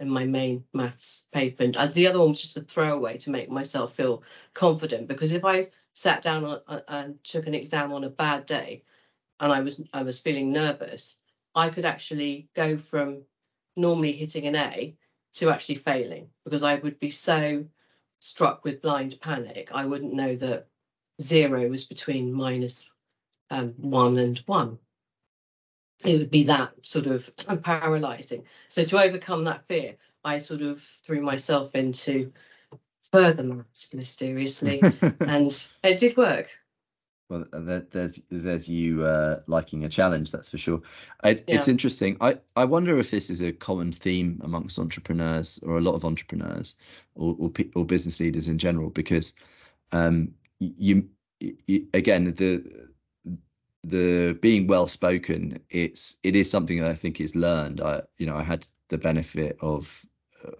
[0.00, 1.64] in my main maths paper.
[1.64, 5.08] And the other one was just a throwaway to make myself feel confident.
[5.08, 8.82] Because if I sat down and took an exam on a bad day
[9.40, 11.18] and I was I was feeling nervous,
[11.54, 13.22] I could actually go from
[13.76, 14.96] normally hitting an A
[15.34, 17.64] to actually failing because I would be so
[18.20, 19.70] struck with blind panic.
[19.72, 20.68] I wouldn't know that
[21.20, 22.90] zero was between minus
[23.50, 24.78] um, one and one.
[26.04, 27.30] It would be that sort of
[27.62, 28.44] paralyzing.
[28.68, 32.32] So to overcome that fear, I sort of threw myself into
[33.12, 34.80] further maths mysteriously,
[35.20, 36.58] and it did work.
[37.30, 40.82] Well, there's there's you uh, liking a challenge, that's for sure.
[41.22, 41.42] I, yeah.
[41.48, 42.18] It's interesting.
[42.20, 46.04] I, I wonder if this is a common theme amongst entrepreneurs or a lot of
[46.04, 46.76] entrepreneurs
[47.14, 49.32] or or, or business leaders in general, because
[49.92, 50.34] um,
[50.78, 51.08] you,
[51.40, 52.88] you again the
[53.82, 58.26] the being well spoken it's it is something that i think is learned i you
[58.26, 60.04] know i had the benefit of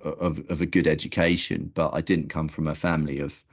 [0.03, 3.45] of of a good education, but I didn't come from a family of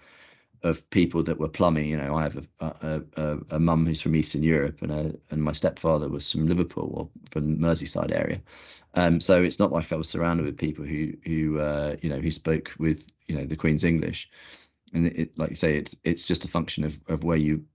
[0.64, 1.89] of people that were plumbing.
[1.89, 5.16] You know, I have a a, a, a mum who's from Eastern Europe, and a,
[5.32, 8.41] and my stepfather was from Liverpool or from Merseyside area.
[8.93, 12.20] Um, so it's not like I was surrounded with people who who uh, you know
[12.20, 14.30] who spoke with you know the Queen's English.
[14.94, 17.66] And it, it, like you say, it's it's just a function of of where you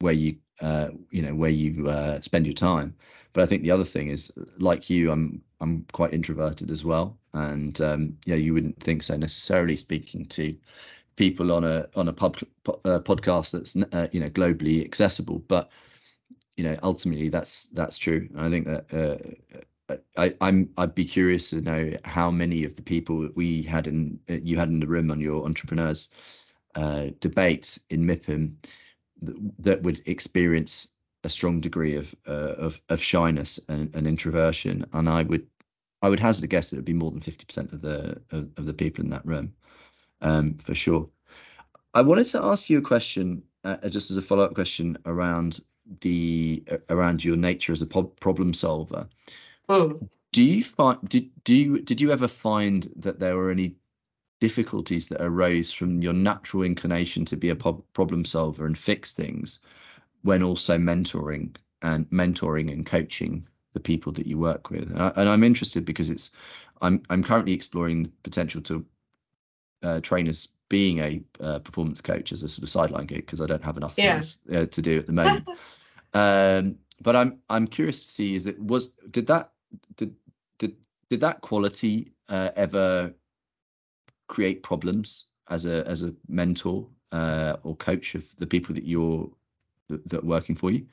[0.00, 2.94] where you uh, you know where you uh, spend your time.
[3.32, 7.18] But I think the other thing is, like you, I'm I'm quite introverted as well,
[7.32, 10.56] and um, yeah, you wouldn't think so necessarily speaking to
[11.16, 15.70] people on a on a pub, uh, podcast that's uh, you know globally accessible, but
[16.56, 18.28] you know ultimately that's that's true.
[18.36, 19.34] And I think that
[19.88, 23.62] uh, I, I'm I'd be curious to know how many of the people that we
[23.62, 26.10] had in you had in the room on your entrepreneurs
[26.74, 28.54] uh, debate in MIPIM
[29.22, 30.88] that, that would experience
[31.24, 35.46] a strong degree of uh, of, of shyness and, and, introversion, and I would
[36.02, 38.20] I would hazard a guess that it would be more than fifty percent of the
[38.30, 39.54] of, of, the people in that room,
[40.20, 41.08] um, for sure.
[41.94, 45.60] I wanted to ask you a question, uh, just as a follow up question around
[46.00, 49.08] the uh, around your nature as a po- problem solver.
[49.68, 50.08] Mm.
[50.32, 53.76] Do you find did do you did you ever find that there were any
[54.44, 59.60] difficulties that arose from your natural inclination to be a problem solver and fix things
[60.20, 64.90] when also mentoring and mentoring and coaching the people that you work with.
[64.90, 66.30] And, I, am interested because it's
[66.82, 68.84] I'm I'm currently exploring the potential to
[69.82, 73.40] uh, train as being a uh, performance coach as a sort of sideline gig because
[73.40, 74.12] I don't have enough yeah.
[74.12, 75.48] things uh, to do at the moment.
[76.12, 79.52] um, but I'm I'm curious to see is it was did that
[79.96, 80.14] did
[80.58, 80.76] did
[81.08, 83.14] did that quality uh, ever
[84.26, 89.30] create problems as a as a mentor uh, or coach of the people that you're
[89.88, 90.86] that, that are working for you?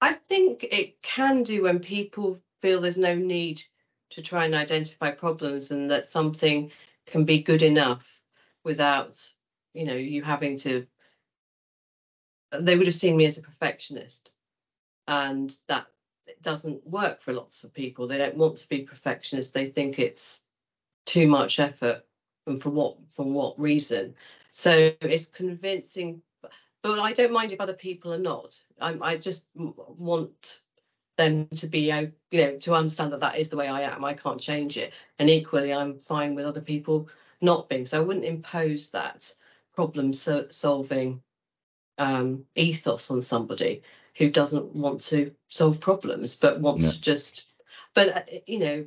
[0.00, 3.62] I think it can do when people feel there's no need
[4.10, 6.70] to try and identify problems and that something
[7.06, 8.20] can be good enough
[8.64, 9.32] without,
[9.74, 10.86] you know, you having to.
[12.52, 14.32] They would have seen me as a perfectionist,
[15.08, 15.86] and that
[16.42, 18.06] doesn't work for lots of people.
[18.06, 19.52] They don't want to be perfectionists.
[19.52, 20.42] They think it's
[21.04, 22.05] too much effort,
[22.46, 24.14] and for what for what reason?
[24.52, 26.22] So it's convincing
[26.86, 28.60] but I don't mind if other people are not.
[28.80, 30.62] I, I just want
[31.16, 31.90] them to be,
[32.30, 34.04] you know, to understand that that is the way I am.
[34.04, 34.92] I can't change it.
[35.18, 37.08] And equally, I'm fine with other people
[37.40, 37.86] not being.
[37.86, 39.32] So I wouldn't impose that
[39.74, 41.22] problem solving
[41.98, 43.82] um, ethos on somebody
[44.16, 46.92] who doesn't want to solve problems, but wants yeah.
[46.92, 47.46] to just.
[47.94, 48.86] But uh, you know,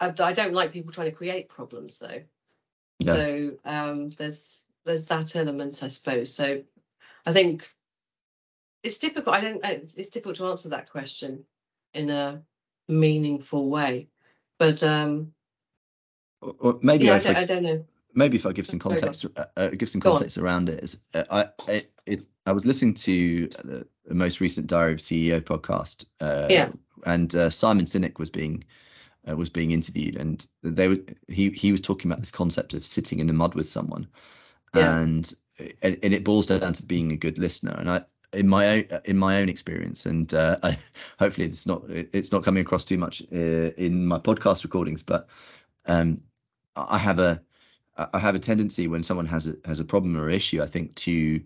[0.00, 2.22] I, I, don't like people trying to create problems though.
[3.06, 6.34] So um, there's there's that element, I suppose.
[6.34, 6.62] So
[7.24, 7.68] I think
[8.82, 9.36] it's difficult.
[9.36, 9.64] I don't.
[9.64, 11.44] It's, it's difficult to answer that question
[11.94, 12.42] in a
[12.88, 14.08] meaningful way,
[14.58, 15.32] but um,
[16.40, 17.84] or, or maybe yeah, I don't, I, I, don't know.
[18.14, 20.82] Maybe if I give some context, uh, uh, give some context around it.
[20.82, 24.98] Is, uh, I it, it, I was listening to the, the, most recent Diary of
[24.98, 26.06] CEO podcast.
[26.20, 26.70] Uh, yeah.
[27.06, 28.64] And uh, Simon Sinek was being
[29.28, 30.98] uh, was being interviewed, and they were
[31.28, 34.06] he he was talking about this concept of sitting in the mud with someone,
[34.74, 34.98] yeah.
[35.00, 35.34] and
[35.82, 37.74] and, and it boils down to being a good listener.
[37.78, 40.78] And I, in my own in my own experience, and uh, I,
[41.18, 45.28] hopefully it's not it's not coming across too much uh, in my podcast recordings, but
[45.86, 46.20] um,
[46.76, 47.42] I have a
[47.96, 50.94] I have a tendency when someone has a, has a problem or issue, I think
[50.96, 51.40] to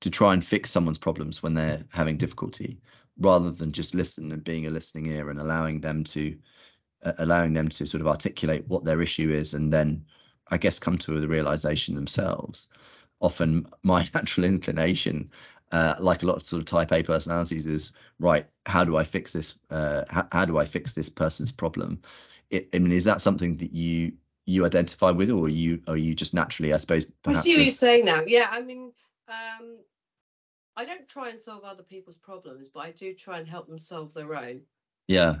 [0.00, 2.80] to try and fix someone's problems when they're having difficulty,
[3.18, 6.36] rather than just listen and being a listening ear and allowing them to
[7.02, 10.04] allowing them to sort of articulate what their issue is and then
[10.48, 12.68] I guess come to the realization themselves
[13.20, 15.30] often my natural inclination,
[15.72, 18.46] uh, like a lot of sort of type A personalities, is right.
[18.66, 19.58] How do I fix this?
[19.70, 22.02] Uh, how, how, do I fix this person's problem?
[22.50, 24.12] It, I mean, is that something that you
[24.46, 27.10] you identify with, or are you are you just naturally, I suppose?
[27.26, 28.22] I see what you're saying now.
[28.26, 28.92] Yeah, I mean,
[29.28, 29.78] um,
[30.76, 33.78] I don't try and solve other people's problems, but I do try and help them
[33.78, 34.62] solve their own.
[35.06, 35.36] Yeah.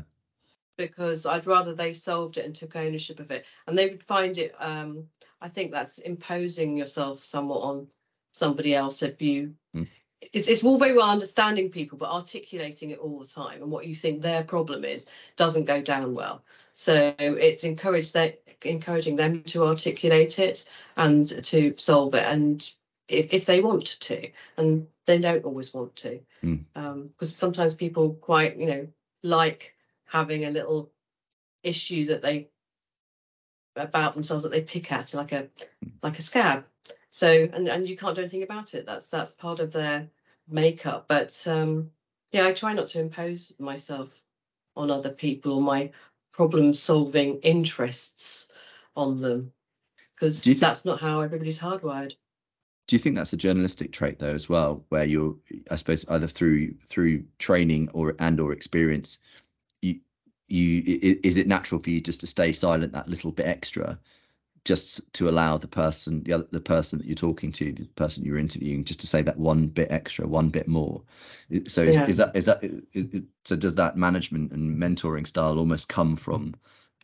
[0.78, 4.38] Because I'd rather they solved it and took ownership of it, and they would find
[4.38, 5.08] it um,
[5.40, 7.88] I think that's imposing yourself somewhat on
[8.32, 9.86] somebody else if you mm.
[10.20, 13.86] it's, it's all very well understanding people but articulating it all the time and what
[13.86, 15.06] you think their problem is
[15.36, 16.42] doesn't go down well
[16.74, 22.70] so it's encouraged that encouraging them to articulate it and to solve it and
[23.08, 26.62] if, if they want to and they don't always want to mm.
[26.76, 28.86] um, because sometimes people quite you know
[29.22, 29.74] like
[30.08, 30.90] having a little
[31.62, 32.48] issue that they
[33.76, 35.48] about themselves that they pick at like a
[36.02, 36.64] like a scab.
[37.10, 38.86] So and and you can't do anything about it.
[38.86, 40.08] That's that's part of their
[40.48, 41.06] makeup.
[41.08, 41.90] But um
[42.32, 44.10] yeah i try not to impose myself
[44.76, 45.90] on other people or my
[46.32, 48.52] problem solving interests
[48.94, 49.52] on them
[50.14, 52.14] because thi- that's not how everybody's hardwired.
[52.86, 55.36] Do you think that's a journalistic trait though as well, where you're,
[55.70, 59.18] I suppose, either through through training or and or experience,
[60.48, 60.82] you
[61.22, 63.98] is it natural for you just to stay silent that little bit extra,
[64.64, 68.24] just to allow the person the other, the person that you're talking to, the person
[68.24, 71.02] you're interviewing, just to say that one bit extra, one bit more.
[71.66, 72.06] So is, Yeah.
[72.06, 76.16] is that is that is, is- so does that management and mentoring style almost come
[76.16, 76.54] from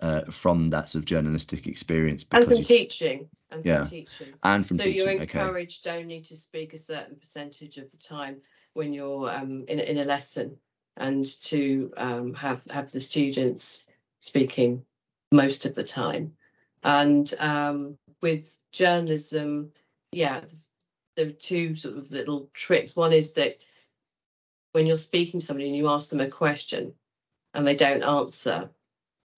[0.01, 3.29] uh, from that sort of journalistic experience And from teaching.
[3.51, 3.85] And Yeah.
[3.85, 4.35] from teaching.
[4.43, 4.97] and from so teaching?
[4.97, 5.39] you're okay.
[5.39, 8.41] encouraged only to speak a certain percentage of the time
[8.75, 10.57] when you're um, in, in a lesson
[10.97, 13.87] and to um, have have the students
[14.21, 14.85] speaking
[15.33, 16.33] most of the time
[16.83, 19.71] and um, with journalism
[20.13, 20.41] yeah
[21.17, 23.59] there are two sort of little tricks one is that
[24.73, 26.95] when you're speaking to somebody and you ask them a question
[27.55, 28.69] and they don't answer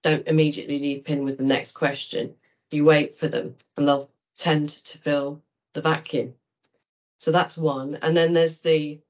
[0.02, 2.34] don't immediately leap in with the next question
[2.70, 5.42] you wait for them and they'll tend to fill
[5.74, 6.34] the vacuum.
[7.18, 7.98] So that's one.
[8.02, 9.00] And then there's the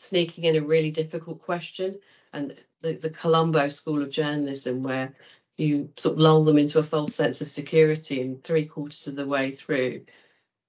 [0.00, 1.98] sneaking in a really difficult question
[2.32, 5.14] and the, the Columbo School of Journalism, where
[5.58, 9.14] you sort of lull them into a false sense of security, and three quarters of
[9.14, 10.06] the way through,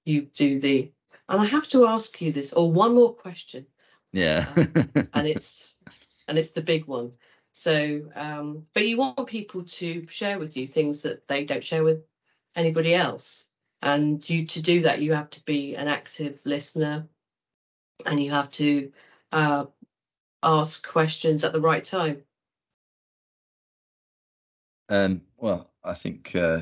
[0.03, 0.91] you do the,
[1.29, 3.67] and I have to ask you this, or one more question,
[4.11, 4.49] Yeah.
[5.13, 5.75] and it's
[6.27, 7.13] and it's the big one.
[7.53, 11.83] So, um, but you want people to share with you things that they don't share
[11.83, 12.03] with
[12.55, 13.47] anybody else.
[13.81, 17.07] And you to do that, you have to be an active listener,
[18.05, 18.91] and you have to
[19.31, 19.65] uh,
[20.43, 22.23] ask questions at the right time.
[24.89, 26.61] Um, well, I think uh,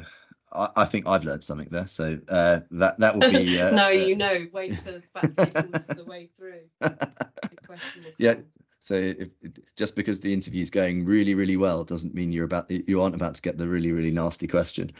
[0.51, 1.87] I, I think I've learned something there.
[1.87, 3.59] So uh, that that will be.
[3.59, 6.61] Uh, no, uh, you know, wait for the back three quarters of the way through.
[6.81, 8.35] The question Yeah.
[8.81, 9.29] So if,
[9.75, 13.35] just because the interview's going really really well doesn't mean you're about you aren't about
[13.35, 14.91] to get the really really nasty question.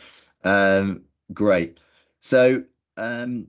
[0.44, 1.04] Um,
[1.34, 1.80] great.
[2.20, 2.64] So
[2.98, 3.48] um,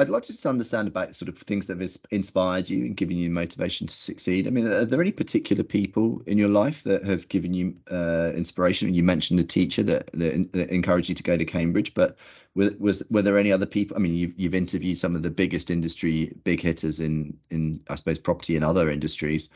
[0.00, 3.18] I'd like to just understand about sort of things that have inspired you and given
[3.18, 4.46] you motivation to succeed.
[4.46, 8.32] I mean, are there any particular people in your life that have given you uh,
[8.34, 8.94] inspiration?
[8.94, 12.16] You mentioned a teacher that, that, that encouraged you to go to Cambridge, but
[12.54, 13.96] was, were there any other people?
[13.96, 17.94] I mean, you've you've interviewed some of the biggest industry big hitters in in I
[17.94, 19.50] suppose property and other industries,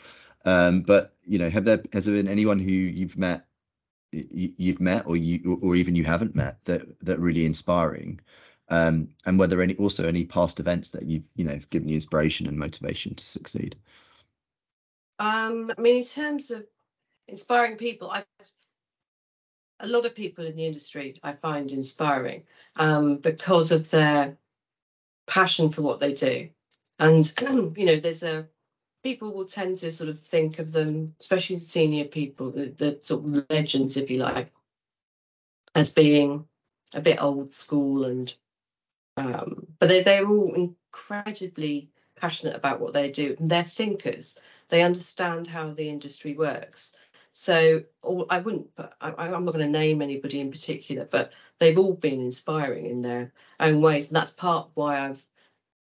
[0.45, 3.47] um, but you know, have there has there been anyone who you've met
[4.13, 8.21] you've met or you or even you haven't met that that really inspiring?
[8.69, 11.95] Um, and whether any also any past events that you you know have given you
[11.95, 13.77] inspiration and motivation to succeed.
[15.19, 16.67] Um, I mean, in terms of
[17.29, 18.13] inspiring people,
[19.81, 22.45] a lot of people in the industry I find inspiring
[22.77, 24.37] um, because of their
[25.27, 26.49] passion for what they do,
[26.99, 27.33] and
[27.77, 28.47] you know, there's a
[29.05, 33.23] people will tend to sort of think of them, especially senior people, the, the sort
[33.23, 34.51] of legends, if you like,
[35.75, 36.47] as being
[36.95, 38.35] a bit old school and
[39.17, 43.37] um, but they, they're all incredibly passionate about what they do.
[43.39, 44.39] And they're thinkers.
[44.69, 46.97] They understand how the industry works.
[47.33, 51.33] So all, i wouldn't but I, i'm not going to name anybody in particular but
[51.59, 54.09] they've all been inspiring in their own ways.
[54.09, 55.25] And that's part why i've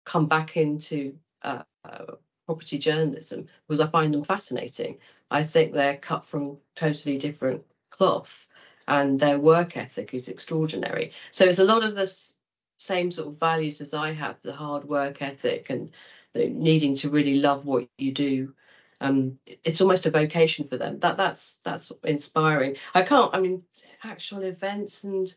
[0.04, 2.16] come back into uh, uh,
[2.48, 4.98] property journalism because i find them fascinating.
[5.30, 8.48] I think they're cut from totally different cloth
[8.88, 11.12] and their work ethic is extraordinary.
[11.32, 12.38] So it's a lot of this
[12.78, 15.92] same sort of values as I have, the hard work ethic and
[16.36, 18.54] needing to really love what you do.
[19.00, 21.00] Um, it's almost a vocation for them.
[21.00, 22.78] That that's that's inspiring.
[22.94, 23.36] I can't.
[23.36, 23.64] I mean,
[24.04, 25.32] actual events and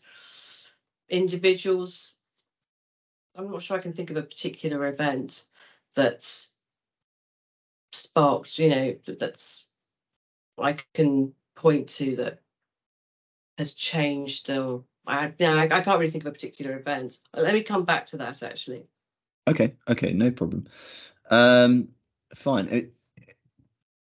[1.08, 2.14] individuals.
[3.36, 5.46] I'm not sure I can think of a particular event
[5.94, 6.52] that's
[7.92, 8.58] sparked.
[8.58, 9.66] You know, that's
[10.58, 12.40] I can point to that
[13.58, 17.18] has changed or I, no, I, I can't really think of a particular event.
[17.34, 18.84] Let me come back to that actually.
[19.48, 20.66] Okay, okay, no problem.
[21.30, 21.88] Um,
[22.34, 22.68] fine.
[22.68, 22.94] It,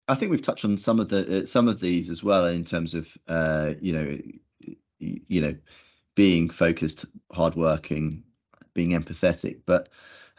[0.09, 2.64] I think we've touched on some of the uh, some of these as well in
[2.64, 4.18] terms of uh, you know
[4.99, 5.55] you, know
[6.14, 8.22] being focused, hardworking,
[8.74, 9.61] being empathetic.
[9.66, 9.88] But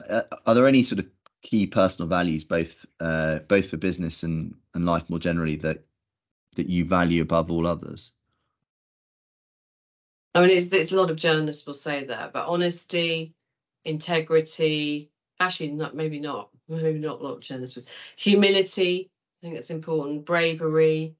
[0.08, 1.10] uh, are there any sort of
[1.42, 5.86] key personal values, both uh, both for business and and life more generally, that
[6.56, 8.12] that you value above all others?
[10.36, 13.34] I mean, it's, it's a lot of journalists will say that, but honesty,
[13.86, 15.10] integrity,
[15.40, 17.90] actually, not maybe not, maybe not a lot of journalists.
[18.18, 20.26] Humility, I think that's important.
[20.26, 21.16] Bravery,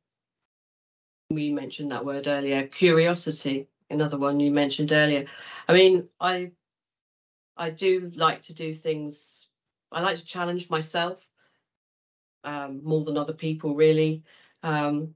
[1.32, 2.68] we mentioned that word earlier.
[2.68, 5.28] Curiosity, another one you mentioned earlier.
[5.68, 6.52] I mean, I
[7.58, 9.48] I do like to do things.
[9.92, 11.26] I like to challenge myself
[12.44, 14.24] um, more than other people, really.
[14.64, 15.16] Um,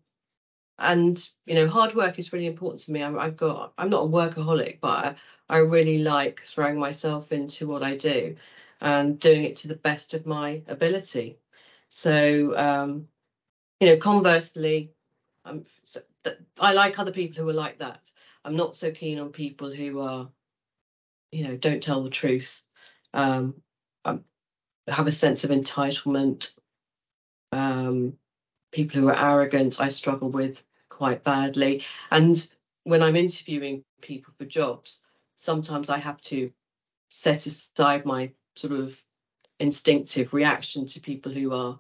[0.80, 3.03] and you know, hard work is really important to me.
[3.03, 5.15] I'm, I've got I'm not a workaholic, but I,
[5.49, 8.36] I really like throwing myself into what I do
[8.82, 11.38] and doing it to the best of my ability.
[11.89, 13.07] So, um,
[13.80, 14.91] you know, conversely,
[15.43, 16.01] I'm, so
[16.59, 18.11] I like other people who are like that.
[18.45, 20.30] I'm not so keen on people who are,
[21.32, 22.63] you know, don't tell the truth,
[23.13, 23.55] um,
[24.05, 24.23] um
[24.88, 26.57] have a sense of entitlement.
[27.51, 28.17] Um,
[28.71, 30.63] people who are arrogant, I struggle with
[31.00, 31.82] quite badly.
[32.12, 32.36] And
[32.84, 35.06] when I'm interviewing people for jobs,
[35.38, 36.52] sometimes I have to
[37.10, 39.02] set aside my sort of
[39.62, 41.80] instinctive reaction to people who are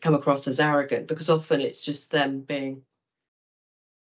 [0.00, 2.82] come across as arrogant because often it's just them being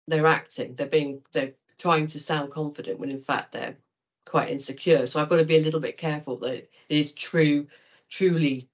[0.06, 3.76] they're acting they're being they're trying to sound confident when in fact they're
[4.26, 7.66] quite insecure so i've got to be a little bit careful that it is true
[8.10, 8.68] truly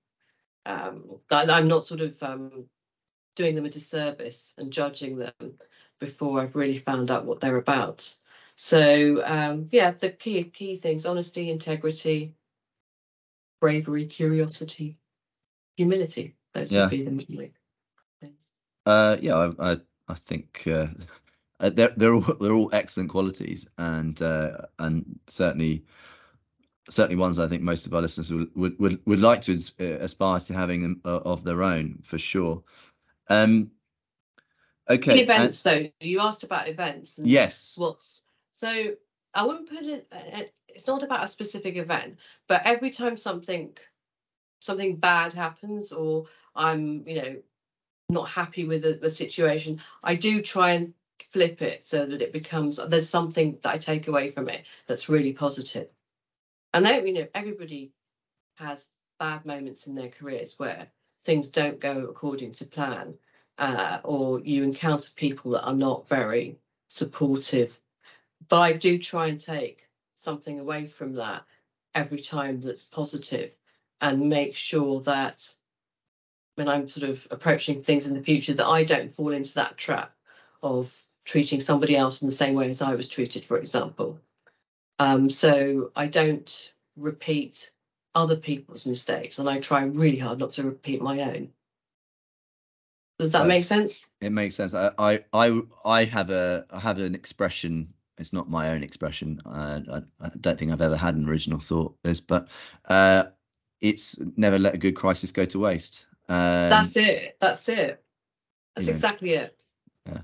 [0.66, 2.64] um that i'm not sort of um
[3.38, 5.54] doing them a disservice and judging them
[5.98, 8.14] before i've really found out what they're about
[8.56, 12.34] so um yeah the key key things honesty integrity
[13.60, 14.98] bravery curiosity
[15.76, 16.82] humility those yeah.
[16.82, 17.52] would be the main
[18.20, 18.52] things.
[18.86, 19.76] Uh, yeah, I, I,
[20.08, 20.86] I think uh,
[21.60, 25.84] uh, they're they're all they're all excellent qualities, and uh, and certainly
[26.90, 29.84] certainly ones I think most of our listeners would would would, would like to uh,
[30.00, 32.62] aspire to having uh, of their own for sure.
[33.28, 33.70] Um,
[34.88, 35.12] okay.
[35.12, 37.20] In uh, events, and, though, you asked about events.
[37.22, 37.74] yes.
[37.76, 38.94] What's so?
[39.34, 40.06] I wouldn't put it.
[40.12, 43.76] Uh, uh, it's not about a specific event, but every time something
[44.60, 47.36] something bad happens or I'm, you know,
[48.08, 52.32] not happy with a, a situation, I do try and flip it so that it
[52.32, 55.88] becomes there's something that I take away from it that's really positive.
[56.72, 57.92] And then, you know, everybody
[58.56, 60.88] has bad moments in their careers where
[61.28, 63.12] things don't go according to plan,
[63.58, 66.56] uh, or you encounter people that are not very
[66.86, 67.78] supportive.
[68.48, 71.44] But I do try and take something away from that
[71.94, 73.54] every time that's positive
[74.00, 75.54] and make sure that
[76.54, 79.76] when I'm sort of approaching things in the future that I don't fall into that
[79.76, 80.14] trap
[80.62, 84.18] of treating somebody else in the same way as I was treated, for example.
[84.98, 87.70] Um, so I don't repeat
[88.14, 91.50] other people's mistakes and I try really hard not to repeat my own.
[93.18, 94.06] Does that uh, make sense?
[94.20, 94.74] It makes sense.
[94.74, 97.92] I, I I I have a I have an expression.
[98.16, 99.40] It's not my own expression.
[99.44, 102.48] Uh, I, I don't think I've ever had an original thought this, but
[102.88, 103.24] uh,
[103.80, 106.04] it's never let a good crisis go to waste.
[106.28, 107.36] Um, That's it.
[107.40, 108.02] That's it.
[108.74, 109.56] That's exactly know, it.
[110.06, 110.20] Yeah.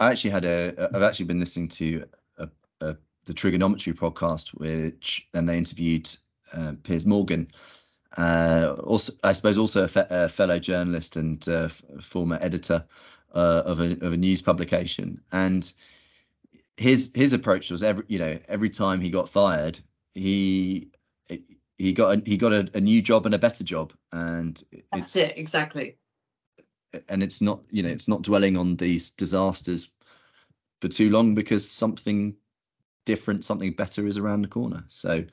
[0.00, 0.90] I actually had a.
[0.94, 2.06] I've actually been listening to
[2.38, 2.48] a,
[2.80, 2.96] a,
[3.26, 6.10] the Trigonometry podcast, which and they interviewed
[6.52, 7.48] uh, Piers Morgan,
[8.16, 11.68] uh, also I suppose also a, fe- a fellow journalist and uh,
[12.00, 12.84] former editor
[13.34, 15.70] uh, of a of a news publication, and
[16.76, 19.78] his his approach was every you know every time he got fired,
[20.14, 20.90] he
[21.78, 25.16] he got a, he got a, a, new job and a better job, and that's
[25.16, 25.98] it exactly.
[27.08, 29.90] And it's not you know it's not dwelling on these disasters
[30.80, 32.36] for too long because something
[33.04, 34.84] different, something better is around the corner.
[34.88, 35.24] So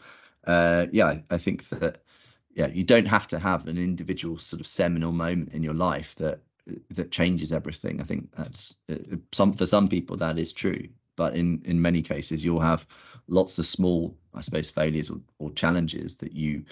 [0.46, 2.02] uh, yeah, I, think that
[2.54, 6.16] yeah you don't have to have an individual sort of seminal moment in your life
[6.16, 6.42] that
[6.92, 8.02] that changes everything.
[8.02, 12.02] I think that's uh, some for some people that is true, but in in many
[12.02, 12.86] cases you'll have
[13.28, 16.66] lots of small i suppose failures or, or challenges that you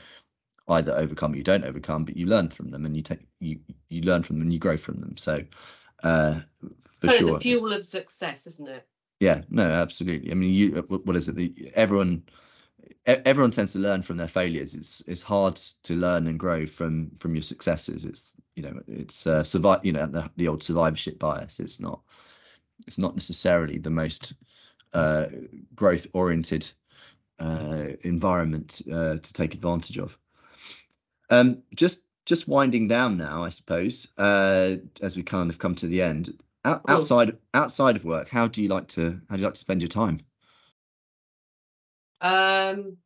[0.69, 3.59] either overcome or you don't overcome but you learn from them and you take you
[3.89, 5.17] you learn from them and you grow from them.
[5.17, 5.43] So
[6.03, 6.39] uh
[6.99, 8.87] for kind sure the fuel of success isn't it?
[9.19, 10.31] Yeah no absolutely.
[10.31, 12.23] I mean you what is it the, everyone
[13.05, 17.11] everyone tends to learn from their failures it's it's hard to learn and grow from
[17.17, 21.17] from your successes it's you know it's uh, survive you know the, the old survivorship
[21.19, 22.01] bias it's not
[22.87, 24.33] it's not necessarily the most
[24.93, 25.27] uh,
[25.75, 26.67] growth oriented
[27.39, 30.17] uh, environment uh, to take advantage of.
[31.29, 35.87] Um, just just winding down now, I suppose, uh, as we kind of come to
[35.87, 36.37] the end.
[36.63, 39.59] Out, outside outside of work, how do you like to how do you like to
[39.59, 40.19] spend your time?
[42.21, 42.97] Um,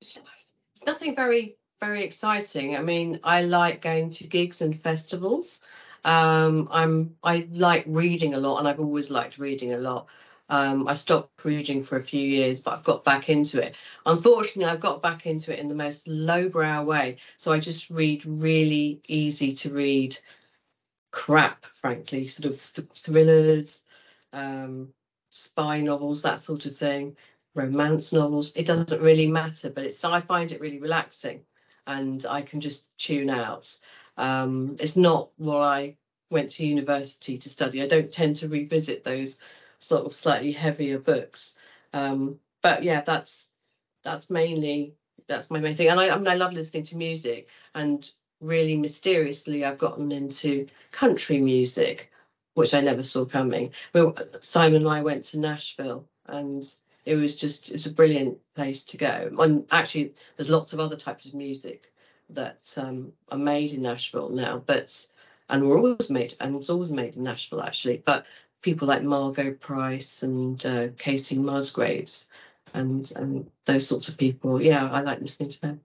[0.00, 2.76] it's nothing very very exciting.
[2.76, 5.60] I mean, I like going to gigs and festivals.
[6.04, 10.06] Um, I'm I like reading a lot, and I've always liked reading a lot.
[10.48, 13.74] Um, I stopped reading for a few years, but I've got back into it.
[14.06, 17.16] Unfortunately, I've got back into it in the most lowbrow way.
[17.36, 20.16] So I just read really easy to read
[21.10, 23.84] crap, frankly, sort of th- thrillers,
[24.32, 24.92] um,
[25.30, 27.16] spy novels, that sort of thing,
[27.56, 28.52] romance novels.
[28.54, 31.40] It doesn't really matter, but it's I find it really relaxing,
[31.86, 33.76] and I can just tune out.
[34.16, 35.96] Um, it's not what I
[36.30, 37.82] went to university to study.
[37.82, 39.38] I don't tend to revisit those
[39.78, 41.56] sort of slightly heavier books.
[41.92, 43.52] Um, but yeah, that's
[44.02, 44.94] that's mainly
[45.26, 45.88] that's my main thing.
[45.88, 48.08] And I, I mean, I love listening to music, and
[48.40, 52.10] really mysteriously, I've gotten into country music,
[52.54, 53.72] which I never saw coming.
[53.94, 56.64] Well, Simon and I went to Nashville, and
[57.06, 59.30] it was just it was a brilliant place to go.
[59.38, 61.92] And actually, there's lots of other types of music
[62.30, 65.06] that um, are made in Nashville now, but
[65.48, 68.02] and were always made and was always made in Nashville actually.
[68.04, 68.26] But
[68.60, 72.26] people like Margo Price and uh, Kacey Musgraves
[72.74, 75.80] and and those sorts of people, yeah, I like listening to them.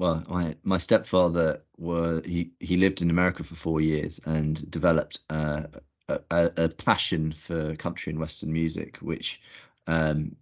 [0.00, 5.20] Well, my my stepfather were he he lived in America for four years and developed
[5.30, 5.62] uh,
[6.08, 9.40] a, a, passion for country and western music, which
[9.88, 10.36] um,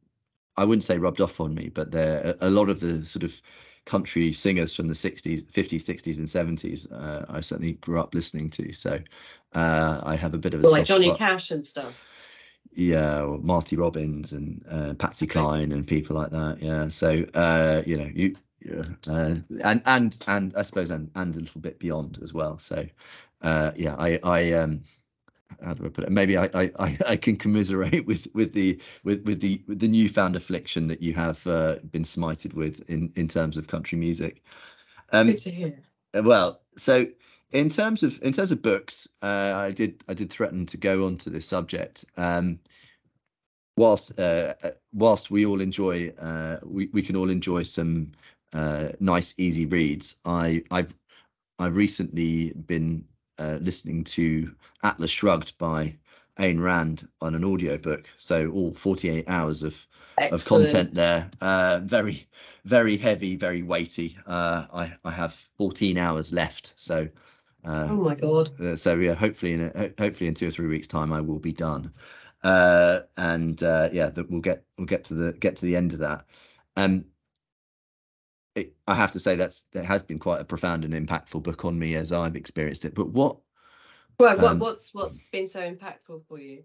[0.56, 3.40] I wouldn't say rubbed off on me, but there a lot of the sort of
[3.84, 6.92] country singers from the 60s, 50s, 60s, and 70s.
[6.92, 8.72] Uh, I certainly grew up listening to.
[8.72, 8.98] So
[9.54, 11.18] uh, I have a bit of a well, like Johnny spot.
[11.18, 11.94] Cash and stuff.
[12.72, 15.40] Yeah, or Marty Robbins and uh, Patsy okay.
[15.40, 16.58] Cline and people like that.
[16.60, 18.36] Yeah, so uh, you know you.
[18.60, 22.58] Yeah, uh, and and and I suppose and, and a little bit beyond as well.
[22.58, 22.84] So,
[23.40, 24.82] uh, yeah, I I um
[25.62, 26.10] how do I put it?
[26.10, 30.36] Maybe I, I, I can commiserate with with the with with the with the newfound
[30.36, 34.42] affliction that you have uh, been smited with in in terms of country music.
[35.12, 35.82] Um, Good to hear.
[36.14, 37.06] Uh, well, so
[37.52, 41.06] in terms of in terms of books, uh, I did I did threaten to go
[41.06, 42.04] on to this subject.
[42.16, 42.60] Um,
[43.76, 48.12] whilst uh, uh whilst we all enjoy uh, we we can all enjoy some
[48.52, 50.16] uh, nice easy reads.
[50.24, 50.94] I I've
[51.58, 53.06] I've recently been
[53.38, 55.96] uh, listening to Atlas Shrugged by
[56.38, 58.08] Ayn Rand on an audiobook.
[58.18, 59.86] So all 48 hours of
[60.18, 61.30] of content there.
[61.40, 62.26] Uh, very
[62.64, 64.16] very heavy, very weighty.
[64.26, 66.74] Uh, I I have 14 hours left.
[66.76, 67.08] So.
[67.64, 68.60] Uh, oh my god.
[68.60, 71.40] Uh, so yeah, hopefully in a, hopefully in two or three weeks time I will
[71.40, 71.92] be done.
[72.44, 75.98] Uh, and yeah, that we'll get we'll get to the get to the end of
[75.98, 76.26] that.
[76.76, 77.06] Um,
[78.56, 81.64] it, I have to say that's that has been quite a profound and impactful book
[81.64, 82.94] on me as I've experienced it.
[82.94, 83.38] But what?
[84.18, 86.64] Well, what, um, what's what's been so impactful for you?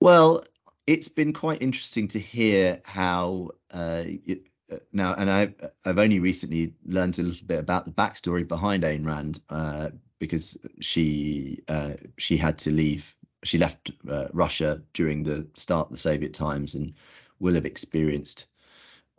[0.00, 0.44] Well,
[0.86, 5.54] it's been quite interesting to hear how uh, it, uh, now, and I
[5.84, 10.58] I've only recently learned a little bit about the backstory behind Ayn Rand uh, because
[10.80, 13.14] she uh, she had to leave.
[13.44, 16.94] She left uh, Russia during the start of the Soviet times and
[17.38, 18.46] will have experienced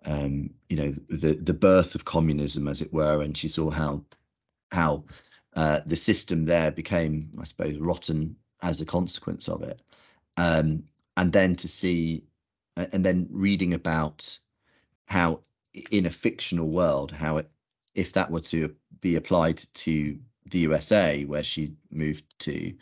[0.05, 4.03] um, you know, the the birth of communism, as it were, and she saw how
[4.71, 5.05] how
[5.55, 9.81] uh, the system there became, I suppose, rotten as a consequence of it.
[10.35, 10.83] Um,
[11.15, 12.23] and then to see,
[12.75, 14.37] and then reading about
[15.05, 15.41] how
[15.91, 17.49] in a fictional world, how it,
[17.95, 22.75] if that were to be applied to the USA, where she moved to,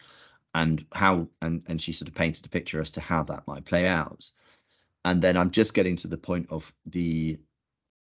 [0.54, 3.66] and how, and and she sort of painted a picture as to how that might
[3.66, 4.30] play out
[5.06, 7.38] and then I'm just getting to the point of the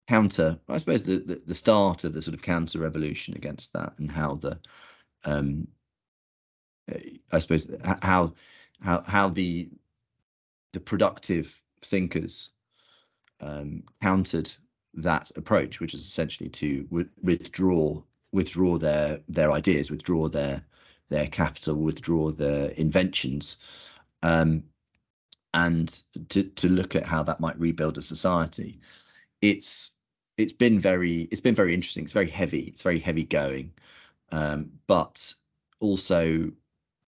[0.06, 3.94] counter, I suppose the, the, the start of the sort of counter revolution against that,
[3.98, 4.58] and how the,
[5.24, 5.68] um,
[7.32, 7.70] I suppose
[8.02, 8.34] how
[8.80, 9.70] how how the
[10.72, 12.50] the productive thinkers
[13.40, 14.52] um, countered
[14.94, 18.02] that approach, which is essentially to w- withdraw
[18.32, 20.62] withdraw their their ideas, withdraw their
[21.08, 23.56] their capital, withdraw their inventions,
[24.22, 24.64] um,
[25.54, 28.80] and to to look at how that might rebuild a society.
[29.40, 29.96] It's
[30.36, 32.04] it's been very it's been very interesting.
[32.04, 32.60] It's very heavy.
[32.60, 33.72] It's very heavy going,
[34.30, 35.34] um, but
[35.80, 36.52] also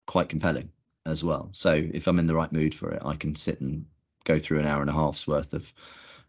[0.07, 0.71] quite compelling
[1.05, 1.51] as well.
[1.53, 3.87] So if I'm in the right mood for it, I can sit and
[4.25, 5.73] go through an hour and a half's worth of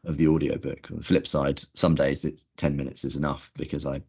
[0.03, 0.91] of the audiobook.
[0.91, 4.01] On the flip side, some days it's 10 minutes is enough because I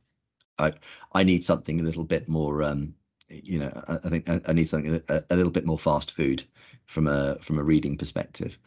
[0.59, 0.73] I
[1.13, 2.95] I need something a little bit more um,
[3.29, 6.13] you know, I, I think I, I, need something a, a, little bit more fast
[6.13, 6.45] food
[6.87, 8.59] from a from a reading perspective.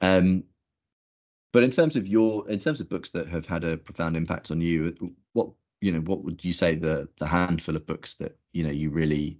[0.00, 0.44] Um,
[1.52, 4.50] but in terms of your, in terms of books that have had a profound impact
[4.50, 5.50] on you, what
[5.80, 8.90] you know, what would you say the the handful of books that you know you
[8.90, 9.38] really,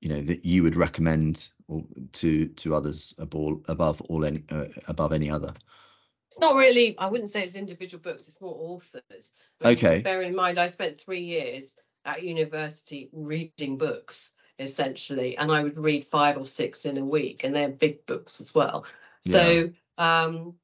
[0.00, 1.48] you know, that you would recommend
[2.12, 5.52] to to others above above all any uh, above any other?
[6.28, 6.98] It's not really.
[6.98, 8.26] I wouldn't say it's individual books.
[8.26, 9.32] It's more authors.
[9.64, 10.00] okay.
[10.00, 11.76] Bear in mind, I spent three years
[12.06, 17.44] at university reading books essentially, and I would read five or six in a week,
[17.44, 18.86] and they're big books as well.
[19.26, 20.54] So um,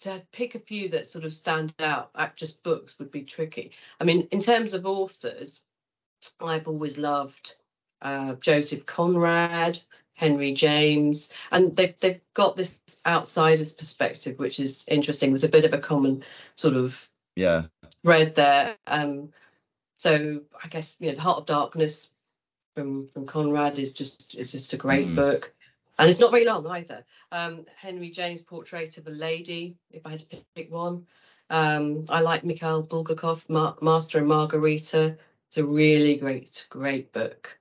[0.00, 3.72] to pick a few that sort of stand out at just books would be tricky.
[4.00, 5.62] I mean, in terms of authors,
[6.40, 7.56] I've always loved
[8.02, 9.78] uh, Joseph Conrad,
[10.14, 15.30] Henry James, and they've they've got this outsider's perspective, which is interesting.
[15.30, 16.24] There's a bit of a common
[16.54, 17.64] sort of yeah
[18.02, 18.76] thread there.
[18.86, 19.30] Um,
[19.96, 22.12] so I guess you know the Heart of Darkness
[22.74, 25.16] from from Conrad is just is just a great Mm.
[25.16, 25.52] book,
[25.98, 27.04] and it's not very long either.
[27.32, 31.06] Um, Henry James' Portrait of a Lady, if I had to pick one.
[31.50, 35.16] Um, I like Mikhail Bulgakov, Ma- Master and Margarita.
[35.48, 37.56] It's a really great, great book.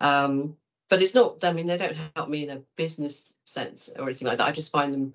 [0.00, 0.56] Um,
[0.88, 1.44] but it's not.
[1.44, 4.48] I mean, they don't help me in a business sense or anything like that.
[4.48, 5.14] I just find them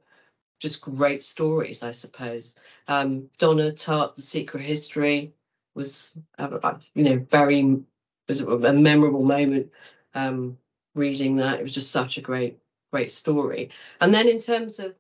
[0.60, 2.56] just great stories, I suppose.
[2.88, 5.34] Um, Donna Tartt, The Secret History,
[5.76, 7.82] was uh, uh, you know very
[8.28, 9.72] was a memorable moment
[10.14, 10.58] um,
[10.96, 11.60] reading that.
[11.60, 12.60] It was just such a great
[12.92, 13.70] great story.
[14.02, 14.96] And then in terms of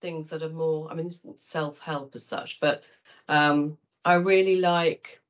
[0.00, 2.82] things that are more, I mean, self help as such, but
[3.28, 5.20] um, I really like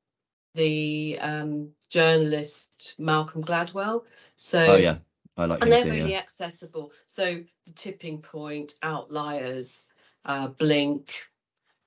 [0.55, 4.03] the um, journalist Malcolm Gladwell.
[4.37, 4.97] So Oh yeah,
[5.37, 5.89] I like and they're too.
[5.89, 6.19] really Yeah.
[6.19, 6.91] accessible.
[7.07, 9.91] So the tipping point, outliers,
[10.25, 11.29] uh, blink,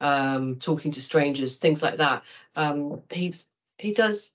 [0.03, 2.25] um, talking to strangers, things like that.
[2.57, 3.35] Um, he
[3.79, 4.33] he does.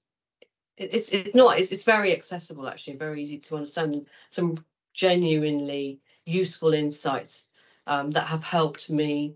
[0.77, 1.59] it- It's it's not.
[1.59, 4.07] It's, it's very accessible actually, very easy to understand.
[4.29, 4.57] Some
[4.93, 7.47] genuinely useful insights
[7.85, 9.35] um, that have helped me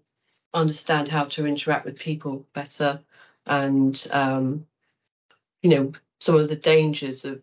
[0.53, 2.99] understand how to interact with people better,
[3.45, 4.65] and um,
[5.61, 7.41] you know some of the dangers of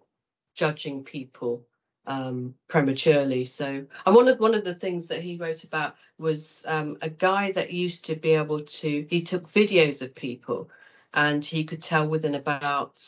[0.55, 1.63] judging people
[2.09, 3.45] um, prematurely.
[3.45, 7.11] So, and one of one of the things that he wrote about was um, a
[7.11, 9.07] guy that used to be able to.
[9.09, 10.71] He took videos of people,
[11.15, 13.01] and he could tell within about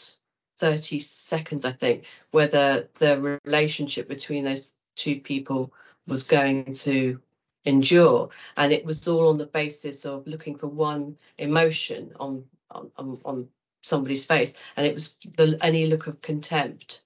[0.59, 5.73] 30 seconds, I think, whether the relationship between those two people
[6.07, 7.19] was going to
[7.65, 13.19] endure and it was all on the basis of looking for one emotion on on,
[13.25, 13.49] on,
[13.83, 17.03] somebody's face and it was the any look of contempt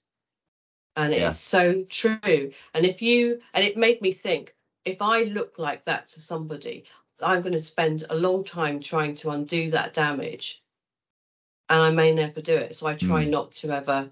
[0.97, 1.31] and Yeah.
[1.31, 4.55] it's so true and if you and it made me think
[4.85, 6.85] if i look like that to somebody
[7.23, 10.63] i'm going to spend a long time trying to undo that damage
[11.69, 13.31] and i may never do it so i try Mm.
[13.31, 14.11] not to ever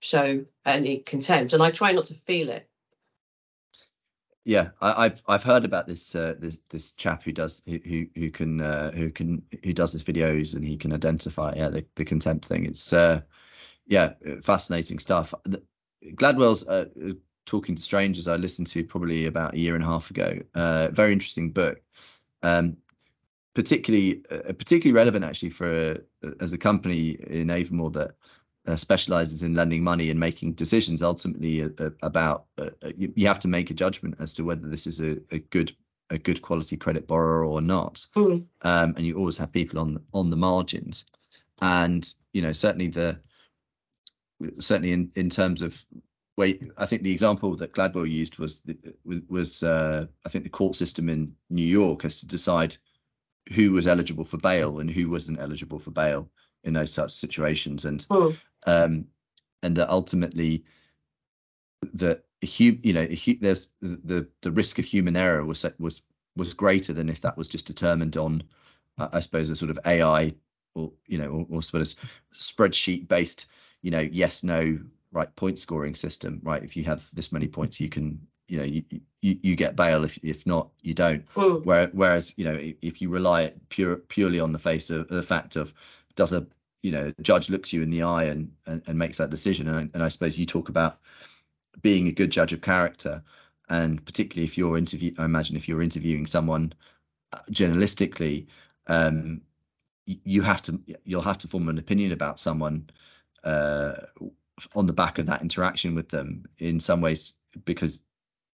[0.00, 2.66] show any contempt and i try not to feel it
[4.44, 8.06] Yeah, I, I've I've heard about this uh, this this chap who does who who,
[8.14, 11.84] who can uh, who can who does his videos and he can identify yeah the,
[11.94, 12.64] the contempt thing.
[12.64, 13.20] It's uh
[13.86, 15.34] yeah fascinating stuff.
[16.04, 16.86] Gladwell's uh,
[17.46, 20.40] talking to strangers I listened to probably about a year and a half ago.
[20.54, 21.80] Uh, very interesting book.
[22.42, 22.78] Um,
[23.54, 28.12] particularly uh, particularly relevant actually for uh, as a company in Avamore that
[28.66, 33.26] uh, specializes in lending money and making decisions ultimately uh, uh, about uh, you, you
[33.26, 35.74] have to make a judgment as to whether this is a, a good
[36.10, 38.46] a good quality credit borrower or not Mm.
[38.62, 41.04] um, and you always have people on on the margins
[41.60, 43.20] and you know certainly the
[44.58, 45.84] certainly in in terms of
[46.36, 50.44] wait i think the example that gladwell used was the, was, was uh, i think
[50.44, 52.76] the court system in new york has to decide
[53.52, 56.30] who was eligible for bail and who wasn't eligible for bail
[56.64, 58.36] in those such situations and Mm.
[58.66, 59.06] um
[59.62, 60.64] and that ultimately
[61.94, 63.06] that hu- you know
[63.40, 66.02] there's the the risk of human error was was
[66.36, 68.42] was greater than if that was just determined on
[68.98, 70.34] uh, I suppose a sort of AI
[70.74, 71.88] or you know or, or sort of
[72.34, 73.46] spreadsheet based
[73.82, 74.78] you know yes no
[75.12, 76.62] right point scoring system right?
[76.62, 78.82] If you have this many points you can you know you
[79.20, 80.04] you, you get bail.
[80.04, 81.24] If if not you don't.
[81.34, 81.64] Mm.
[81.64, 85.56] where, whereas you know if, you rely pure purely on the face of the fact
[85.56, 85.72] of
[86.16, 86.46] does a
[86.82, 89.76] you know judge looks you in the eye and and, and makes that decision and,
[89.76, 90.98] I- and I suppose you talk about
[91.82, 93.22] being a good judge of character
[93.68, 96.72] and particularly if you're interview I imagine if you're interviewing someone
[97.32, 98.46] uh, journalistically
[98.86, 99.42] um
[100.06, 102.90] you have to you'll have to form an opinion about someone
[103.44, 103.94] uh
[104.74, 107.34] on the back of that interaction with them in some ways
[107.64, 108.02] because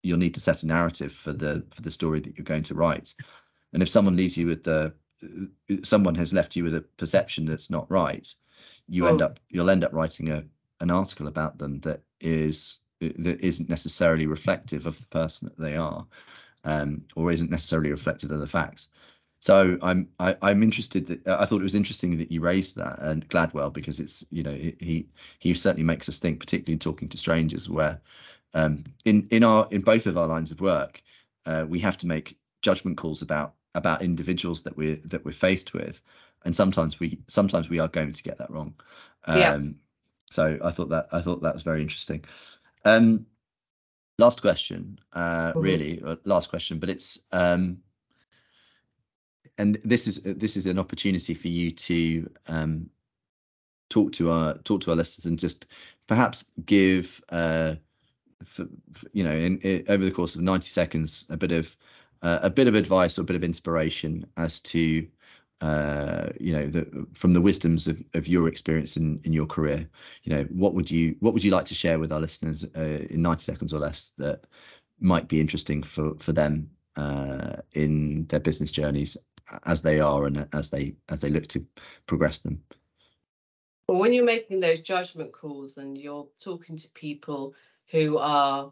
[0.02, 2.76] you'll need to set a narrative for the for the story that you're going to
[2.76, 3.14] write
[3.74, 4.94] and if someone leaves you with the
[5.84, 8.34] someone has left you with a perception that's not right
[8.88, 9.26] you end Mm.
[9.26, 10.44] up you'll end up writing a
[10.80, 15.76] an article about them that is that isn't necessarily reflective of the person that they
[15.76, 16.08] are
[16.64, 18.90] um, or isn't necessarily reflective of the facts
[19.42, 23.00] so I'm I, I'm interested that I thought it was interesting that you raised that
[23.00, 25.08] and Gladwell because it's you know he
[25.40, 28.00] he certainly makes us think particularly in talking to strangers where
[28.54, 31.02] um, in in our in both of our lines of work
[31.46, 35.74] uh, we have to make judgment calls about about individuals that we're that we're faced
[35.74, 36.02] with
[36.46, 38.76] and sometimes we sometimes we are going to get that wrong
[39.26, 39.58] um, Yeah.
[40.30, 42.24] so I thought that I thought that was very interesting
[42.86, 43.26] um,
[44.20, 45.62] last question uh, Mhm.
[45.62, 47.80] really uh, last question but it's um,
[49.62, 52.90] and this is this is an opportunity for you to um,
[53.90, 55.68] talk to our talk to our listeners and just
[56.08, 57.76] perhaps give uh,
[58.44, 61.76] for, for, you know in, in, over the course of 90 seconds a bit of
[62.24, 65.08] uh, a bit of advice or a bit of inspiration as to
[65.62, 69.88] uh, you know, the, from the wisdoms of, of your experience in, in your career,
[70.24, 73.06] you know, what would you what would you like to share with our listeners uh,
[73.12, 74.46] in 90 seconds or less that
[75.00, 79.18] might be interesting for for them uh, in their business journeys
[79.66, 81.66] as they are and as they as they look to
[82.06, 82.64] progress them?
[83.88, 87.56] Well, when you're making those judgment calls and you're talking to people
[87.88, 88.72] who are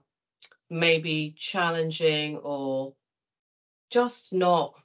[0.69, 2.93] maybe challenging or
[3.89, 4.75] just not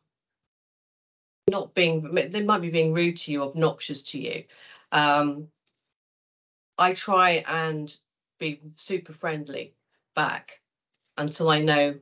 [1.51, 4.45] not being they might be being rude to you obnoxious to you
[4.93, 5.49] um,
[6.79, 7.97] i try and
[8.39, 9.75] be super friendly
[10.15, 10.61] back
[11.19, 11.95] until i know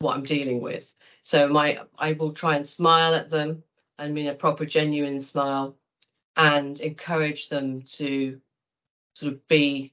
[0.00, 3.62] what i'm dealing with so my i will try and smile at them
[3.98, 5.76] i mean a proper genuine smile
[6.36, 8.40] and encourage them to
[9.14, 9.92] sort of be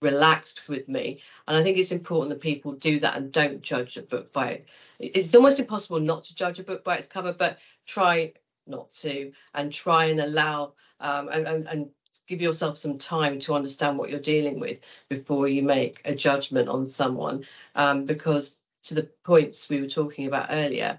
[0.00, 1.20] relaxed with me.
[1.46, 4.50] And I think it's important that people do that and don't judge a book by
[4.50, 4.66] it.
[4.98, 8.32] It's almost impossible not to judge a book by its cover, but try
[8.66, 11.90] not to and try and allow um, and, and, and
[12.26, 16.68] give yourself some time to understand what you're dealing with before you make a judgment
[16.68, 17.44] on someone.
[17.74, 20.98] Um, because to the points we were talking about earlier,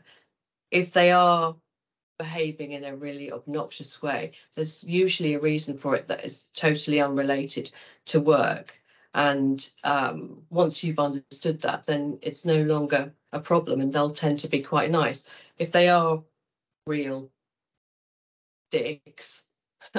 [0.70, 1.56] if they are
[2.18, 7.02] behaving in a really obnoxious way, there's usually a reason for it that is totally
[7.02, 7.72] unrelated
[8.06, 8.80] to work.
[9.14, 14.40] And um, once you've understood that, then it's no longer a problem and they'll tend
[14.40, 15.28] to be quite nice.
[15.58, 16.24] If they are
[16.88, 17.30] real
[18.70, 19.46] dicks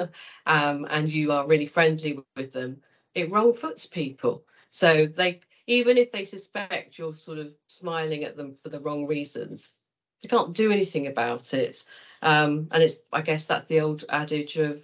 [0.46, 2.82] um, and you are really friendly with them,
[3.14, 4.44] it wrong foots people.
[4.70, 9.06] So they even if they suspect you're sort of smiling at them for the wrong
[9.06, 9.74] reasons,
[10.22, 11.84] they can't do anything about it.
[12.22, 14.80] Um, and it's I guess that's the old adage of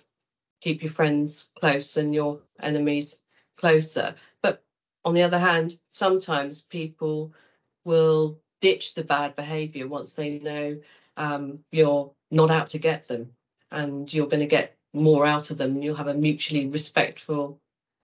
[0.60, 3.20] keep your friends close and your enemies
[3.56, 4.14] closer.
[4.42, 4.62] But
[5.04, 7.32] on the other hand, sometimes people
[7.84, 10.78] will ditch the bad behavior once they know
[11.16, 13.32] um, you're not out to get them
[13.70, 17.60] and you're going to get more out of them you'll have a mutually respectful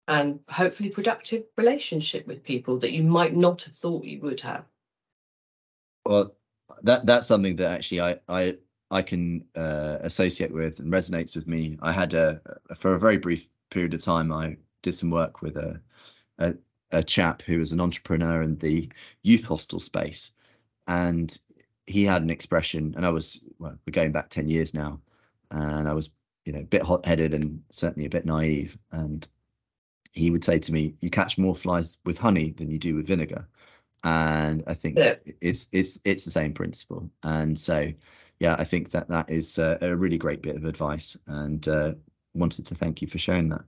[0.08, 4.64] and hopefully productive relationship with people that you might not have thought you would have.
[6.04, 6.34] Well,
[6.82, 8.56] that that's something that actually I I
[8.90, 11.78] I can uh, associate with and resonates with me.
[11.82, 12.40] I had a
[12.76, 15.80] for a very brief period of time I did some work with a
[16.38, 16.54] a,
[16.90, 18.88] a chap who was an entrepreneur in the
[19.22, 20.32] youth hostel space,
[20.86, 21.38] and
[21.86, 25.00] he had an expression, and I was well, we're going back ten years now,
[25.50, 26.08] and I was
[26.46, 29.28] you know a bit hot-headed and certainly a bit naive, and
[30.12, 33.06] he would say to me, "You catch more flies with honey than you do with
[33.06, 33.46] vinegar."
[34.04, 35.16] and I think yeah.
[35.40, 37.10] it's it's it's the same principle.
[37.22, 37.92] And so,
[38.38, 41.92] yeah, I think that that is a, a really great bit of advice, and uh,
[42.34, 43.64] wanted to thank you for sharing that.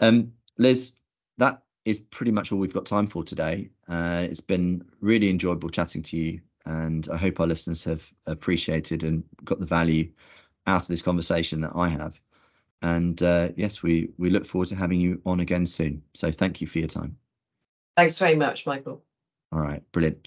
[0.00, 0.96] Um, Liz,
[1.38, 3.70] that is pretty much all we've got time for today.
[3.88, 9.04] Uh, it's been really enjoyable chatting to you, and I hope our listeners have appreciated
[9.04, 10.10] and got the value
[10.66, 12.20] out of this conversation that I have.
[12.82, 16.02] And uh, yes, we we look forward to having you on again soon.
[16.14, 17.16] So thank you for your time.
[17.96, 19.02] Thanks very much, Michael.
[19.52, 20.26] All right, brilliant.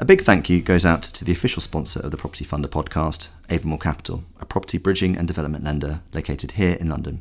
[0.00, 3.26] A big thank you goes out to the official sponsor of the Property Funder podcast,
[3.48, 7.20] Avamore Capital, a property bridging and development lender located here in London.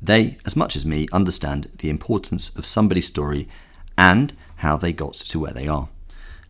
[0.00, 3.48] They, as much as me, understand the importance of somebody's story
[3.96, 5.88] and how they got to where they are.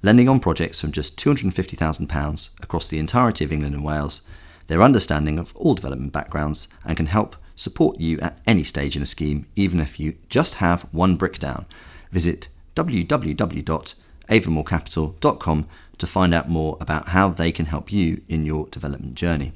[0.05, 4.21] Lending on projects from just £250,000 across the entirety of England and Wales,
[4.67, 9.03] their understanding of all development backgrounds and can help support you at any stage in
[9.03, 11.65] a scheme, even if you just have one brick down.
[12.13, 15.67] Visit www.avamorecapital.com
[15.97, 19.53] to find out more about how they can help you in your development journey.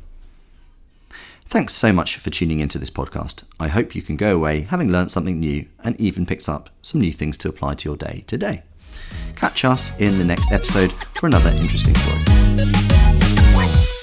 [1.51, 3.43] Thanks so much for tuning into this podcast.
[3.61, 7.03] I hope you can go away having learned something new and even picked up some
[7.03, 8.62] new things to apply to your day today.
[9.36, 13.98] Catch us in the next episode for another interesting story.